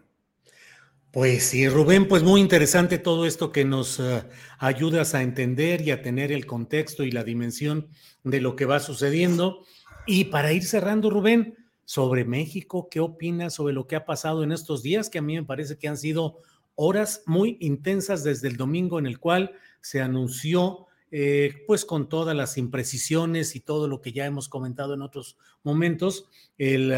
Pues 1.10 1.46
sí, 1.46 1.68
Rubén, 1.68 2.08
pues 2.08 2.22
muy 2.22 2.40
interesante 2.40 3.00
todo 3.00 3.26
esto 3.26 3.52
que 3.52 3.66
nos 3.66 4.00
eh, 4.00 4.26
ayudas 4.60 5.16
a 5.16 5.24
entender 5.24 5.82
y 5.82 5.90
a 5.90 6.04
tener 6.04 6.32
el 6.32 6.46
contexto 6.46 7.04
y 7.04 7.10
la 7.10 7.24
dimensión 7.24 7.88
de 8.24 8.42
lo 8.42 8.56
que 8.56 8.66
va 8.66 8.80
sucediendo. 8.80 9.66
Y 10.06 10.26
para 10.26 10.54
ir 10.54 10.64
cerrando, 10.64 11.10
Rubén, 11.10 11.56
sobre 11.88 12.26
México. 12.26 12.90
¿Qué 12.92 13.00
opinas 13.00 13.54
sobre 13.54 13.74
lo 13.74 13.88
que 13.88 13.96
ha 13.96 14.06
pasado 14.06 14.44
en 14.44 14.52
estos 14.52 14.84
días? 14.84 15.10
Que 15.10 15.20
a 15.20 15.22
mí 15.22 15.36
me 15.36 15.46
parece 15.46 15.78
que 15.78 15.88
han 15.88 15.98
sido 15.98 16.42
horas 16.76 17.24
muy 17.26 17.56
intensas 17.62 18.26
desde 18.26 18.50
el 18.50 18.58
domingo 18.58 19.00
en 19.00 19.06
el 19.06 19.20
cual 19.20 19.54
se 19.80 20.02
anunció 20.02 20.88
eh, 21.12 21.64
pues 21.66 21.86
con 21.86 22.10
todas 22.10 22.36
las 22.36 22.58
imprecisiones 22.58 23.56
y 23.56 23.62
todo 23.62 23.88
lo 23.88 24.02
que 24.02 24.12
ya 24.12 24.26
hemos 24.26 24.50
comentado 24.50 24.96
en 24.96 25.02
otros 25.02 25.38
momentos, 25.64 26.26
el, 26.58 26.94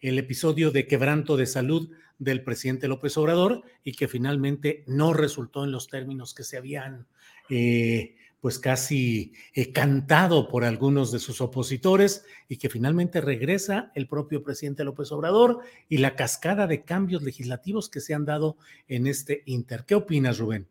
el 0.00 0.18
episodio 0.18 0.70
de 0.70 0.86
quebranto 0.86 1.36
de 1.36 1.44
salud 1.44 1.90
del 2.18 2.42
presidente 2.42 2.88
López 2.88 3.18
Obrador 3.18 3.62
y 3.84 3.92
que 3.92 4.08
finalmente 4.08 4.82
no 4.86 5.12
resultó 5.12 5.64
en 5.64 5.72
los 5.72 5.88
términos 5.88 6.32
que 6.32 6.44
se 6.44 6.56
habían 6.56 7.06
eh, 7.50 8.16
pues 8.42 8.58
casi 8.58 9.34
eh, 9.54 9.70
cantado 9.72 10.48
por 10.48 10.64
algunos 10.64 11.12
de 11.12 11.20
sus 11.20 11.40
opositores 11.40 12.24
y 12.48 12.56
que 12.56 12.68
finalmente 12.68 13.20
regresa 13.20 13.92
el 13.94 14.08
propio 14.08 14.42
presidente 14.42 14.82
López 14.82 15.12
Obrador 15.12 15.60
y 15.88 15.98
la 15.98 16.16
cascada 16.16 16.66
de 16.66 16.82
cambios 16.82 17.22
legislativos 17.22 17.88
que 17.88 18.00
se 18.00 18.14
han 18.14 18.24
dado 18.24 18.56
en 18.88 19.06
este 19.06 19.44
inter. 19.46 19.84
¿Qué 19.86 19.94
opinas, 19.94 20.38
Rubén? 20.38 20.66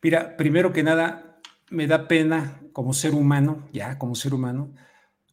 Mira, 0.00 0.38
primero 0.38 0.72
que 0.72 0.82
nada, 0.82 1.38
me 1.68 1.86
da 1.86 2.08
pena 2.08 2.62
como 2.72 2.94
ser 2.94 3.14
humano, 3.14 3.68
ya 3.74 3.98
como 3.98 4.14
ser 4.14 4.32
humano, 4.32 4.72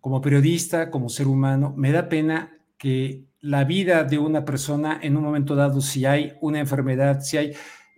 como 0.02 0.20
periodista, 0.20 0.92
como 0.92 1.08
ser 1.08 1.28
humano, 1.28 1.74
me 1.78 1.94
da 1.94 2.10
pena 2.10 2.58
que 2.78 3.24
la 3.40 3.64
vida 3.64 4.04
de 4.04 4.18
una 4.18 4.44
persona 4.44 5.00
en 5.02 5.16
un 5.16 5.24
momento 5.24 5.56
dado, 5.56 5.80
si 5.80 6.04
hay 6.04 6.34
una 6.42 6.60
enfermedad, 6.60 7.22
si 7.22 7.38
hay, 7.38 7.54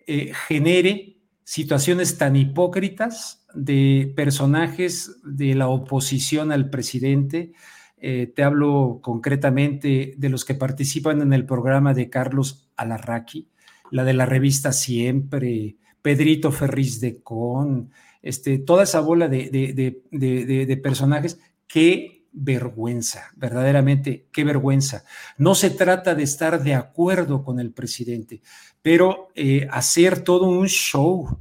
eh, 0.06 0.34
genere 0.48 1.21
situaciones 1.52 2.18
tan 2.18 2.38
hipócritas 2.38 3.46
de 3.54 4.14
personajes 4.16 5.18
de 5.22 5.54
la 5.54 5.68
oposición 5.68 6.54
al 6.54 6.70
presidente. 6.70 7.52
Eh, 7.98 8.32
te 8.34 8.44
hablo 8.44 9.00
concretamente 9.02 10.14
de 10.18 10.30
los 10.30 10.46
que 10.46 10.56
participan 10.56 11.22
en 11.22 11.34
el 11.34 11.46
programa 11.46 11.94
de 11.94 12.10
Carlos 12.10 12.70
Alarraqui, 12.78 13.50
la 13.92 14.06
de 14.06 14.14
la 14.14 14.26
revista 14.26 14.72
Siempre, 14.72 15.76
Pedrito 16.02 16.54
Ferriz 16.54 17.02
de 17.02 17.22
Con, 17.22 17.92
este, 18.22 18.58
toda 18.58 18.84
esa 18.84 19.02
bola 19.02 19.28
de, 19.28 19.50
de, 19.50 20.66
de 20.66 20.78
personajes 20.78 21.38
que 21.68 22.21
vergüenza, 22.32 23.32
verdaderamente, 23.36 24.28
qué 24.32 24.44
vergüenza. 24.44 25.04
No 25.38 25.56
se 25.56 25.70
trata 25.70 26.16
de 26.16 26.24
estar 26.24 26.64
de 26.64 26.76
acuerdo 26.76 27.44
con 27.44 27.60
el 27.60 27.72
presidente, 27.72 28.42
pero 28.82 29.30
eh, 29.36 29.68
hacer 29.70 30.24
todo 30.24 30.48
un 30.48 30.68
show 30.68 31.40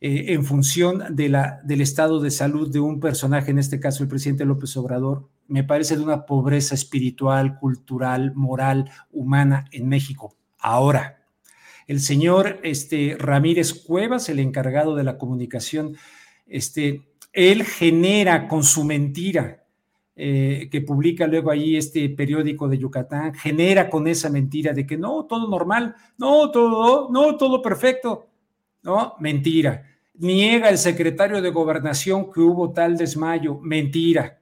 eh, 0.00 0.32
en 0.32 0.44
función 0.44 1.14
de 1.14 1.28
la, 1.28 1.60
del 1.64 1.80
estado 1.80 2.20
de 2.20 2.30
salud 2.30 2.72
de 2.72 2.80
un 2.80 2.98
personaje, 2.98 3.50
en 3.50 3.58
este 3.58 3.78
caso 3.78 4.02
el 4.02 4.08
presidente 4.08 4.44
López 4.44 4.76
Obrador, 4.76 5.28
me 5.48 5.64
parece 5.64 5.96
de 5.96 6.02
una 6.02 6.26
pobreza 6.26 6.74
espiritual, 6.74 7.58
cultural, 7.58 8.32
moral, 8.34 8.90
humana 9.12 9.66
en 9.70 9.88
México. 9.88 10.36
Ahora, 10.58 11.22
el 11.86 12.00
señor 12.00 12.60
este, 12.62 13.16
Ramírez 13.18 13.74
Cuevas, 13.74 14.28
el 14.28 14.38
encargado 14.38 14.94
de 14.96 15.04
la 15.04 15.18
comunicación, 15.18 15.96
este, 16.46 17.02
él 17.32 17.64
genera 17.64 18.48
con 18.48 18.64
su 18.64 18.84
mentira, 18.84 19.61
eh, 20.14 20.68
que 20.70 20.82
publica 20.82 21.26
luego 21.26 21.50
ahí 21.50 21.76
este 21.76 22.08
periódico 22.10 22.68
de 22.68 22.78
Yucatán, 22.78 23.34
genera 23.34 23.88
con 23.88 24.06
esa 24.06 24.28
mentira 24.28 24.74
de 24.74 24.86
que 24.86 24.98
no, 24.98 25.24
todo 25.24 25.48
normal, 25.48 25.94
no, 26.18 26.50
todo, 26.50 27.08
no, 27.10 27.36
todo 27.36 27.62
perfecto. 27.62 28.28
No, 28.82 29.14
mentira. 29.20 29.84
Niega 30.14 30.68
el 30.68 30.76
secretario 30.76 31.40
de 31.40 31.50
gobernación 31.50 32.30
que 32.30 32.40
hubo 32.40 32.72
tal 32.72 32.96
desmayo, 32.96 33.58
mentira. 33.58 34.38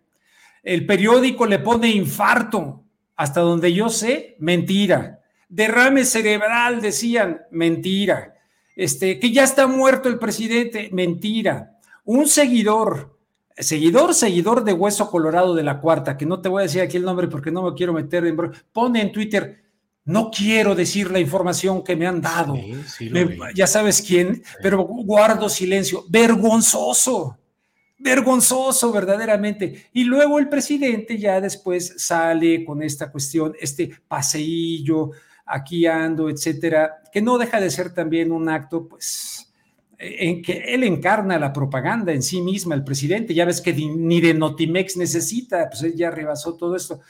El 0.62 0.86
periódico 0.86 1.46
le 1.46 1.60
pone 1.60 1.88
infarto, 1.88 2.82
hasta 3.16 3.40
donde 3.40 3.72
yo 3.72 3.88
sé, 3.88 4.36
mentira. 4.40 5.20
Derrame 5.48 6.04
cerebral, 6.04 6.80
decían, 6.80 7.42
mentira. 7.50 8.34
Este, 8.74 9.20
que 9.20 9.30
ya 9.30 9.44
está 9.44 9.66
muerto 9.66 10.08
el 10.08 10.18
presidente, 10.18 10.90
mentira. 10.92 11.78
Un 12.04 12.26
seguidor 12.26 13.19
seguidor, 13.56 14.14
seguidor 14.14 14.64
de 14.64 14.72
Hueso 14.72 15.10
Colorado 15.10 15.54
de 15.54 15.62
la 15.62 15.80
Cuarta, 15.80 16.16
que 16.16 16.26
no 16.26 16.40
te 16.40 16.48
voy 16.48 16.60
a 16.60 16.66
decir 16.66 16.80
aquí 16.80 16.96
el 16.96 17.04
nombre 17.04 17.28
porque 17.28 17.50
no 17.50 17.62
me 17.62 17.74
quiero 17.74 17.92
meter 17.92 18.26
en... 18.26 18.36
Pone 18.72 19.02
en 19.02 19.12
Twitter, 19.12 19.62
no 20.04 20.30
quiero 20.30 20.74
decir 20.74 21.10
la 21.10 21.20
información 21.20 21.84
que 21.84 21.96
me 21.96 22.06
han 22.06 22.20
dado. 22.20 22.54
ya 23.54 23.66
sabes 23.66 24.02
quién, 24.02 24.42
pero 24.62 24.82
guardo 24.84 25.48
silencio. 25.48 26.04
Vergonzoso, 26.08 27.38
vergonzoso 27.98 28.92
verdaderamente. 28.92 29.90
Y 29.92 30.04
luego 30.04 30.38
el 30.38 30.48
presidente 30.48 31.18
ya 31.18 31.40
después 31.40 31.94
sale 31.98 32.64
con 32.64 32.82
esta 32.82 33.12
cuestión, 33.12 33.54
este 33.60 33.90
paseillo, 34.08 35.10
aquí 35.46 35.86
ando, 35.86 36.30
etcétera, 36.30 37.02
que 37.12 37.20
no 37.20 37.38
deja 37.38 37.60
de 37.60 37.70
ser 37.70 37.92
también 37.92 38.32
un 38.32 38.48
acto, 38.48 38.88
pues 38.88 39.39
en 40.00 40.40
que 40.40 40.64
él 40.74 40.84
encarna 40.84 41.38
la 41.38 41.52
propaganda 41.52 42.12
en 42.12 42.22
sí 42.22 42.40
misma, 42.40 42.74
el 42.74 42.84
presidente, 42.84 43.34
ya 43.34 43.44
ves 43.44 43.60
que 43.60 43.74
ni 43.74 44.20
de 44.20 44.32
Notimex 44.32 44.96
necesita, 44.96 45.68
pues 45.68 45.82
él 45.82 45.94
ya 45.94 46.10
rebasó 46.10 46.54
todo 46.54 46.74
esto. 46.74 47.00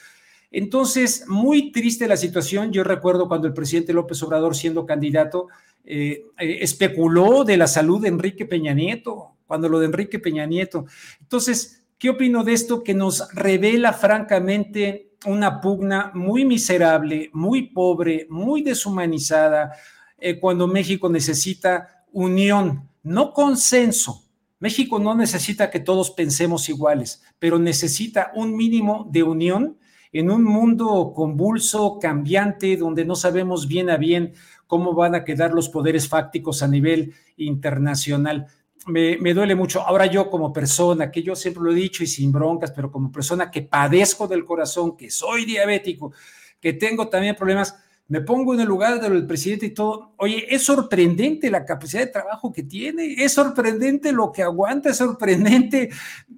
Entonces, 0.50 1.24
muy 1.28 1.70
triste 1.70 2.08
la 2.08 2.16
situación. 2.16 2.72
Yo 2.72 2.82
recuerdo 2.82 3.28
cuando 3.28 3.46
el 3.46 3.54
presidente 3.54 3.92
López 3.92 4.20
Obrador, 4.22 4.56
siendo 4.56 4.84
candidato, 4.84 5.46
eh, 5.84 6.26
eh, 6.38 6.58
especuló 6.60 7.44
de 7.44 7.56
la 7.56 7.68
salud 7.68 8.02
de 8.02 8.08
Enrique 8.08 8.46
Peña 8.46 8.74
Nieto, 8.74 9.36
cuando 9.46 9.68
lo 9.68 9.78
de 9.78 9.86
Enrique 9.86 10.18
Peña 10.18 10.46
Nieto. 10.46 10.86
Entonces, 11.20 11.84
¿qué 11.98 12.10
opino 12.10 12.42
de 12.42 12.54
esto? 12.54 12.82
Que 12.82 12.94
nos 12.94 13.32
revela 13.32 13.92
francamente 13.92 15.12
una 15.26 15.60
pugna 15.60 16.10
muy 16.14 16.44
miserable, 16.44 17.30
muy 17.32 17.68
pobre, 17.68 18.26
muy 18.30 18.62
deshumanizada, 18.62 19.72
eh, 20.18 20.40
cuando 20.40 20.66
México 20.66 21.08
necesita 21.08 21.99
unión, 22.12 22.88
no 23.02 23.32
consenso. 23.32 24.24
México 24.58 24.98
no 24.98 25.14
necesita 25.14 25.70
que 25.70 25.80
todos 25.80 26.10
pensemos 26.10 26.68
iguales, 26.68 27.22
pero 27.38 27.58
necesita 27.58 28.30
un 28.34 28.54
mínimo 28.54 29.08
de 29.10 29.22
unión 29.22 29.78
en 30.12 30.30
un 30.30 30.44
mundo 30.44 31.12
convulso, 31.14 31.98
cambiante, 32.00 32.76
donde 32.76 33.04
no 33.04 33.14
sabemos 33.14 33.68
bien 33.68 33.90
a 33.90 33.96
bien 33.96 34.34
cómo 34.66 34.94
van 34.94 35.14
a 35.14 35.24
quedar 35.24 35.52
los 35.52 35.68
poderes 35.68 36.08
fácticos 36.08 36.62
a 36.62 36.68
nivel 36.68 37.14
internacional. 37.36 38.46
Me, 38.86 39.16
me, 39.18 39.34
duele 39.34 39.54
mucho. 39.54 39.80
Ahora 39.82 40.06
yo 40.06 40.30
como 40.30 40.52
persona, 40.52 41.10
que 41.10 41.22
yo 41.22 41.36
siempre 41.36 41.62
lo 41.62 41.72
he 41.72 41.74
dicho 41.74 42.02
y 42.02 42.06
sin 42.06 42.32
broncas, 42.32 42.72
pero 42.72 42.90
como 42.90 43.12
persona 43.12 43.50
que 43.50 43.62
padezco 43.62 44.26
del 44.26 44.44
corazón, 44.44 44.96
que 44.96 45.10
soy 45.10 45.44
diabético, 45.44 46.12
que 46.60 46.72
tengo 46.72 47.08
también 47.08 47.36
problemas, 47.36 47.76
me 48.10 48.20
pongo 48.22 48.54
en 48.54 48.60
el 48.60 48.66
lugar 48.66 49.00
del 49.00 49.24
presidente 49.24 49.66
y 49.66 49.70
todo. 49.70 50.14
Oye, 50.16 50.44
es 50.52 50.64
sorprendente 50.64 51.48
la 51.48 51.64
capacidad 51.64 52.02
de 52.02 52.08
trabajo 52.08 52.52
que 52.52 52.64
tiene, 52.64 53.14
es 53.16 53.34
sorprendente 53.34 54.10
lo 54.10 54.32
que 54.32 54.42
aguanta, 54.42 54.90
es 54.90 54.96
sorprendente. 54.96 55.90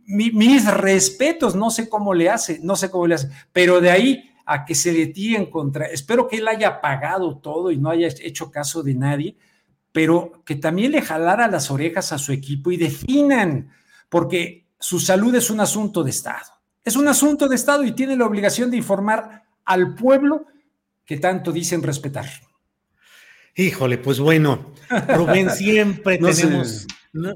mis 0.04 0.66
respetos, 0.66 1.56
no 1.56 1.70
sé 1.70 1.88
cómo 1.88 2.12
le 2.12 2.28
hace, 2.28 2.60
no 2.62 2.76
sé 2.76 2.90
cómo 2.90 3.06
le 3.06 3.14
hace, 3.14 3.30
pero 3.54 3.80
de 3.80 3.90
ahí 3.90 4.30
a 4.44 4.66
que 4.66 4.74
se 4.74 4.92
le 4.92 5.06
tire 5.06 5.38
en 5.38 5.46
contra, 5.46 5.86
espero 5.86 6.28
que 6.28 6.36
él 6.36 6.48
haya 6.48 6.82
pagado 6.82 7.38
todo 7.38 7.70
y 7.70 7.78
no 7.78 7.88
haya 7.88 8.08
hecho 8.20 8.50
caso 8.50 8.82
de 8.82 8.94
nadie, 8.94 9.38
pero 9.92 10.42
que 10.44 10.56
también 10.56 10.92
le 10.92 11.00
jalara 11.00 11.48
las 11.48 11.70
orejas 11.70 12.12
a 12.12 12.18
su 12.18 12.32
equipo 12.32 12.70
y 12.70 12.76
definan, 12.76 13.70
porque 14.10 14.66
su 14.78 15.00
salud 15.00 15.34
es 15.34 15.48
un 15.48 15.60
asunto 15.60 16.04
de 16.04 16.10
Estado. 16.10 16.52
Es 16.84 16.96
un 16.96 17.08
asunto 17.08 17.48
de 17.48 17.56
Estado 17.56 17.82
y 17.84 17.92
tiene 17.92 18.14
la 18.14 18.26
obligación 18.26 18.70
de 18.70 18.76
informar 18.76 19.44
al 19.64 19.94
pueblo 19.94 20.44
que 21.04 21.18
tanto 21.18 21.52
dicen 21.52 21.82
respetar. 21.82 22.26
Híjole, 23.54 23.98
pues 23.98 24.18
bueno, 24.18 24.72
Rubén, 25.08 25.50
siempre 25.56 26.18
tenemos, 26.18 26.86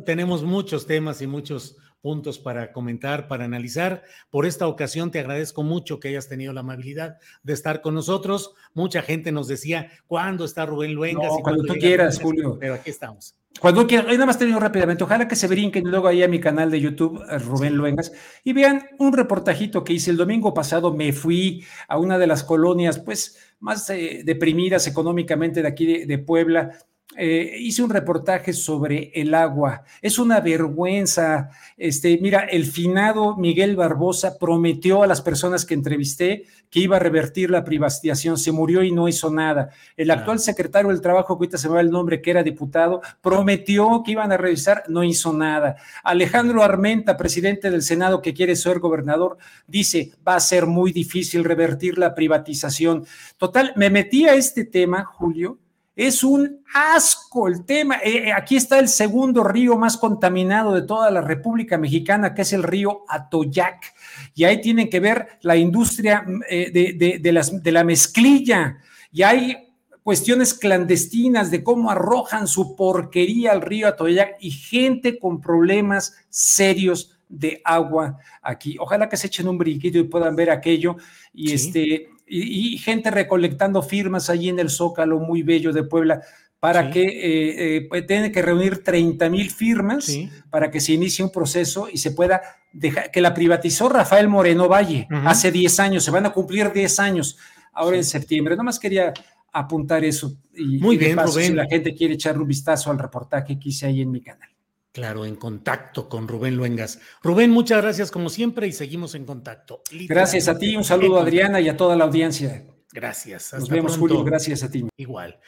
tenemos 0.05 0.43
muchos 0.43 0.87
temas 0.87 1.21
y 1.21 1.27
muchos 1.27 1.77
puntos 2.01 2.39
para 2.39 2.73
comentar, 2.73 3.27
para 3.27 3.45
analizar. 3.45 4.03
Por 4.31 4.47
esta 4.47 4.69
ocasión 4.69 5.11
te 5.11 5.19
agradezco 5.19 5.63
mucho 5.63 5.99
que 5.99 6.09
hayas 6.09 6.29
tenido 6.29 6.53
la 6.53 6.61
amabilidad 6.61 7.19
de 7.43 7.53
estar 7.53 7.83
con 7.83 7.95
nosotros. 7.95 8.53
Mucha 8.75 9.03
gente 9.03 9.33
nos 9.33 9.49
decía, 9.49 9.91
¿cuándo 10.07 10.45
está 10.45 10.65
Rubén 10.67 10.95
Luengas? 10.95 11.33
cuando 11.43 11.65
tú 11.65 11.75
quieras, 11.75 12.21
Julio. 12.21 12.59
Pero 12.61 12.75
aquí 12.75 12.91
estamos. 12.91 13.35
Cuando 13.61 13.87
quieras, 13.87 14.07
nada 14.07 14.27
más 14.27 14.39
te 14.39 14.45
digo 14.45 14.61
rápidamente, 14.61 15.05
ojalá 15.05 15.27
que 15.29 15.37
se 15.37 15.49
brinquen 15.49 15.85
luego 15.85 16.09
ahí 16.09 16.23
a 16.23 16.29
mi 16.29 16.41
canal 16.41 16.71
de 16.71 16.81
YouTube, 16.81 17.23
eh, 17.31 17.39
Rubén 17.39 17.75
Luengas, 17.75 18.13
y 18.45 18.53
vean 18.53 18.87
un 18.99 19.13
reportajito 19.13 19.85
que 19.85 19.95
hice 19.95 20.11
el 20.11 20.17
domingo 20.17 20.53
pasado. 20.53 20.93
Me 20.93 21.13
fui 21.13 21.65
a 21.89 21.99
una 21.99 22.19
de 22.19 22.27
las 22.27 22.45
colonias, 22.45 22.99
pues, 22.99 23.39
más 23.61 23.89
eh, 23.91 24.23
deprimidas 24.25 24.87
económicamente 24.87 25.63
de 25.63 25.69
aquí 25.69 26.05
de 26.05 26.19
Puebla, 26.19 26.79
eh, 27.19 27.57
hice 27.59 27.83
un 27.83 27.91
reportaje 27.91 28.53
sobre 28.53 29.11
el 29.15 29.35
agua. 29.35 29.85
Es 30.03 30.19
una 30.19 30.41
vergüenza. 30.41 31.51
Este, 31.77 32.19
mira, 32.21 32.41
el 32.41 32.65
finado 32.67 33.37
Miguel 33.37 33.77
Barbosa 33.77 34.39
prometió 34.39 35.03
a 35.03 35.07
las 35.07 35.23
personas 35.23 35.65
que 35.65 35.75
entrevisté 35.75 36.45
que 36.71 36.81
iba 36.81 36.97
a 36.97 37.01
revertir 37.01 37.51
la 37.51 37.65
privatización. 37.65 38.39
Se 38.39 38.53
murió 38.53 38.83
y 38.83 38.93
no 38.93 39.09
hizo 39.09 39.31
nada. 39.31 39.71
El 39.97 40.11
actual 40.11 40.39
secretario 40.39 40.91
del 40.91 41.01
Trabajo, 41.01 41.37
que 41.39 41.45
ahorita 41.45 41.59
se 41.59 41.69
me 41.69 41.75
va 41.75 41.81
el 41.81 41.91
nombre, 41.91 42.21
que 42.21 42.31
era 42.31 42.43
diputado, 42.43 43.01
prometió 43.21 44.03
que 44.05 44.13
iban 44.13 44.33
a 44.33 44.37
revisar, 44.37 44.85
no 44.89 45.05
hizo 45.05 45.33
nada. 45.33 45.77
Alejandro 46.05 46.63
Armenta, 46.63 47.17
presidente 47.17 47.71
del 47.71 47.83
Senado, 47.83 48.21
que 48.21 48.35
quiere 48.35 48.57
ser 48.57 48.79
gobernador, 48.79 49.39
dice, 49.67 50.13
va 50.27 50.37
a 50.37 50.41
ser 50.41 50.67
muy 50.67 50.93
difícil 50.93 51.45
revertir 51.45 51.99
la 51.99 52.15
privatización. 52.15 53.07
Total, 53.39 53.73
me 53.77 53.91
metí 53.91 54.27
a 54.27 54.35
este 54.35 54.65
tema, 54.65 55.05
Julio, 55.05 55.59
Es 55.97 56.23
un 56.23 56.63
asco 56.75 57.49
el 57.49 57.65
tema. 57.65 57.97
Eh, 58.05 58.29
eh, 58.29 58.33
aquí 58.33 58.55
está 58.55 58.79
el 58.79 58.89
segundo 58.89 59.43
río 59.43 59.79
más 59.79 59.97
contaminado 59.97 60.75
de 60.75 60.83
toda 60.83 61.11
la 61.11 61.23
República 61.23 61.79
Mexicana, 61.79 62.35
que 62.35 62.43
es 62.43 62.53
el 62.53 62.63
río 62.63 63.05
Atoyac. 63.09 63.95
Y 64.35 64.45
ahí 64.45 64.61
tienen 64.61 64.91
que 64.91 65.01
ver 65.01 65.39
la 65.41 65.57
industria 65.57 66.23
mm, 66.23 66.43
eh, 66.51 67.19
de, 67.19 67.33
las, 67.33 67.63
de 67.63 67.73
la 67.73 67.83
mezclilla. 67.83 68.77
Y 69.11 69.23
hay 69.23 69.57
cuestiones 70.03 70.53
clandestinas 70.53 71.51
de 71.51 71.65
cómo 71.65 71.91
arrojan 71.91 72.47
su 72.47 72.77
porquería 72.77 73.53
al 73.53 73.63
río 73.63 73.89
Atoyac 73.89 74.37
y 74.39 74.51
gente 74.51 75.19
con 75.19 75.41
problemas 75.41 76.15
serios 76.29 77.17
de 77.27 77.63
agua 77.65 78.19
aquí. 78.43 78.77
Ojalá 78.79 79.09
que 79.09 79.17
se 79.17 79.29
echen 79.29 79.49
un 79.49 79.57
brinquito 79.57 79.97
y 79.97 80.05
puedan 80.05 80.37
ver 80.37 80.51
aquello. 80.51 80.97
Y 81.33 81.55
este, 81.55 82.11
y, 82.27 82.79
gente 82.79 83.11
recolectando 83.11 83.83
firmas 83.83 84.31
allí 84.31 84.49
en 84.49 84.59
el 84.59 84.71
Zócalo 84.71 85.19
muy 85.21 85.43
bello 85.43 85.73
de 85.73 85.85
Puebla 85.85 86.23
para 86.59 86.91
que 86.91 87.03
eh, 87.03 87.77
eh 87.77 87.87
pues, 87.89 88.07
tiene 88.07 88.33
que 88.33 88.43
reunir 88.43 88.83
30 88.83 89.29
mil 89.29 89.51
firmas 89.51 90.11
para 90.51 90.71
que 90.71 90.81
se 90.81 90.93
inicie 90.93 91.25
un 91.25 91.31
proceso 91.31 91.89
y 91.93 91.99
se 91.99 92.11
pueda 92.11 92.43
dejar, 92.73 93.11
que 93.11 93.21
la 93.21 93.35
privatizó 93.35 93.89
Rafael 93.89 94.29
Moreno 94.29 94.69
Valle 94.69 95.07
hace 95.25 95.53
10 95.53 95.81
años, 95.81 96.05
se 96.05 96.11
van 96.11 96.27
a 96.27 96.33
cumplir 96.33 96.73
10 96.73 96.99
años 96.99 97.39
ahora 97.73 97.97
en 97.97 98.05
septiembre. 98.05 98.57
Nomás 98.57 98.81
quería 98.81 99.13
apuntar 99.53 100.05
eso 100.05 100.37
y, 100.55 100.79
muy 100.79 100.97
bien, 100.97 101.17
Rubén. 101.17 101.47
si 101.47 101.53
la 101.55 101.67
gente 101.67 101.95
quiere 101.95 102.15
echarle 102.15 102.43
un 102.43 102.49
vistazo 102.49 102.91
al 102.91 102.99
reportaje 102.99 103.59
que 103.59 103.69
hice 103.69 103.87
ahí 103.87 104.01
en 104.01 104.11
mi 104.11 104.21
canal. 104.21 104.49
Claro, 104.97 105.27
en 105.27 105.37
contacto 105.37 106.09
con 106.09 106.27
Rubén 106.27 106.57
Luengas. 106.57 106.99
Rubén, 107.23 107.51
muchas 107.51 107.83
gracias 107.83 108.11
como 108.11 108.31
siempre 108.31 108.67
y 108.67 108.73
seguimos 108.73 109.15
en 109.15 109.27
contacto. 109.27 109.83
Gracias 110.09 110.49
a 110.49 110.59
ti, 110.59 110.75
un 110.75 110.85
saludo 110.85 111.19
a 111.19 111.23
Adriana 111.23 111.61
y 111.61 111.69
a 111.69 111.77
toda 111.77 111.97
la 111.97 112.05
audiencia. 112.05 112.65
Gracias. 112.95 113.53
Nos 113.53 113.69
vemos, 113.69 113.99
Julio. 113.99 114.25
Gracias 114.25 114.63
a 114.63 114.71
ti. 114.71 114.89
Igual. 114.97 115.39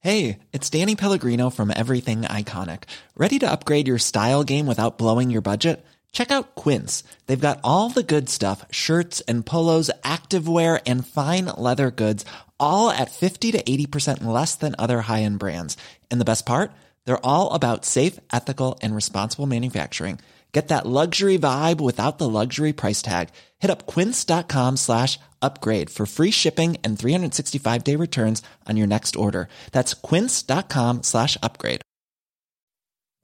Hey, 0.00 0.40
it's 0.52 0.68
Danny 0.68 0.96
Pellegrino 0.96 1.48
from 1.48 1.70
Everything 1.70 2.22
Iconic. 2.22 2.88
¿Ready 3.16 3.38
to 3.38 3.46
upgrade 3.46 3.86
your 3.86 4.00
style 4.00 4.42
game 4.42 4.66
without 4.66 4.98
blowing 4.98 5.30
your 5.30 5.42
budget? 5.42 5.86
Check 6.10 6.32
out 6.32 6.56
Quince. 6.56 7.04
They've 7.26 7.38
got 7.38 7.60
all 7.62 7.88
the 7.88 8.02
good 8.02 8.28
stuff 8.28 8.66
shirts 8.72 9.20
and 9.28 9.46
polos, 9.46 9.92
activewear, 10.02 10.82
and 10.84 11.06
fine 11.06 11.44
leather 11.56 11.92
goods, 11.92 12.24
all 12.58 12.90
at 12.90 13.12
50 13.12 13.52
to 13.52 13.62
80% 13.62 14.24
less 14.24 14.56
than 14.56 14.74
other 14.76 15.02
high 15.02 15.22
end 15.22 15.38
brands. 15.38 15.76
And 16.10 16.20
the 16.20 16.24
best 16.24 16.44
part? 16.44 16.72
They're 17.06 17.24
all 17.26 17.54
about 17.54 17.86
safe, 17.86 18.20
ethical, 18.32 18.78
and 18.82 18.94
responsible 18.94 19.46
manufacturing. 19.46 20.18
Get 20.52 20.68
that 20.68 20.86
luxury 20.86 21.38
vibe 21.38 21.82
without 21.82 22.16
the 22.18 22.28
luxury 22.28 22.72
price 22.72 23.02
tag. 23.02 23.28
Hit 23.58 23.70
up 23.70 23.86
quince.com 23.86 24.78
slash 24.78 25.18
upgrade 25.42 25.90
for 25.90 26.06
free 26.06 26.30
shipping 26.30 26.78
and 26.82 26.98
365 26.98 27.84
day 27.84 27.96
returns 27.96 28.42
on 28.66 28.78
your 28.78 28.86
next 28.86 29.16
order. 29.16 29.48
That's 29.72 29.92
quince.com 29.92 31.02
slash 31.02 31.36
upgrade. 31.42 31.82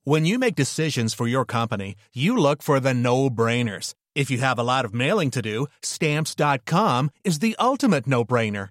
When 0.04 0.26
you 0.26 0.38
make 0.38 0.56
decisions 0.56 1.14
for 1.14 1.28
your 1.28 1.44
company, 1.44 1.94
you 2.12 2.36
look 2.36 2.62
for 2.62 2.80
the 2.80 2.92
no 2.92 3.30
brainers. 3.30 3.94
If 4.14 4.30
you 4.30 4.38
have 4.38 4.58
a 4.58 4.64
lot 4.64 4.84
of 4.84 4.92
mailing 4.92 5.30
to 5.30 5.40
do, 5.40 5.68
stamps.com 5.80 7.10
is 7.24 7.38
the 7.38 7.56
ultimate 7.58 8.06
no 8.06 8.24
brainer. 8.24 8.70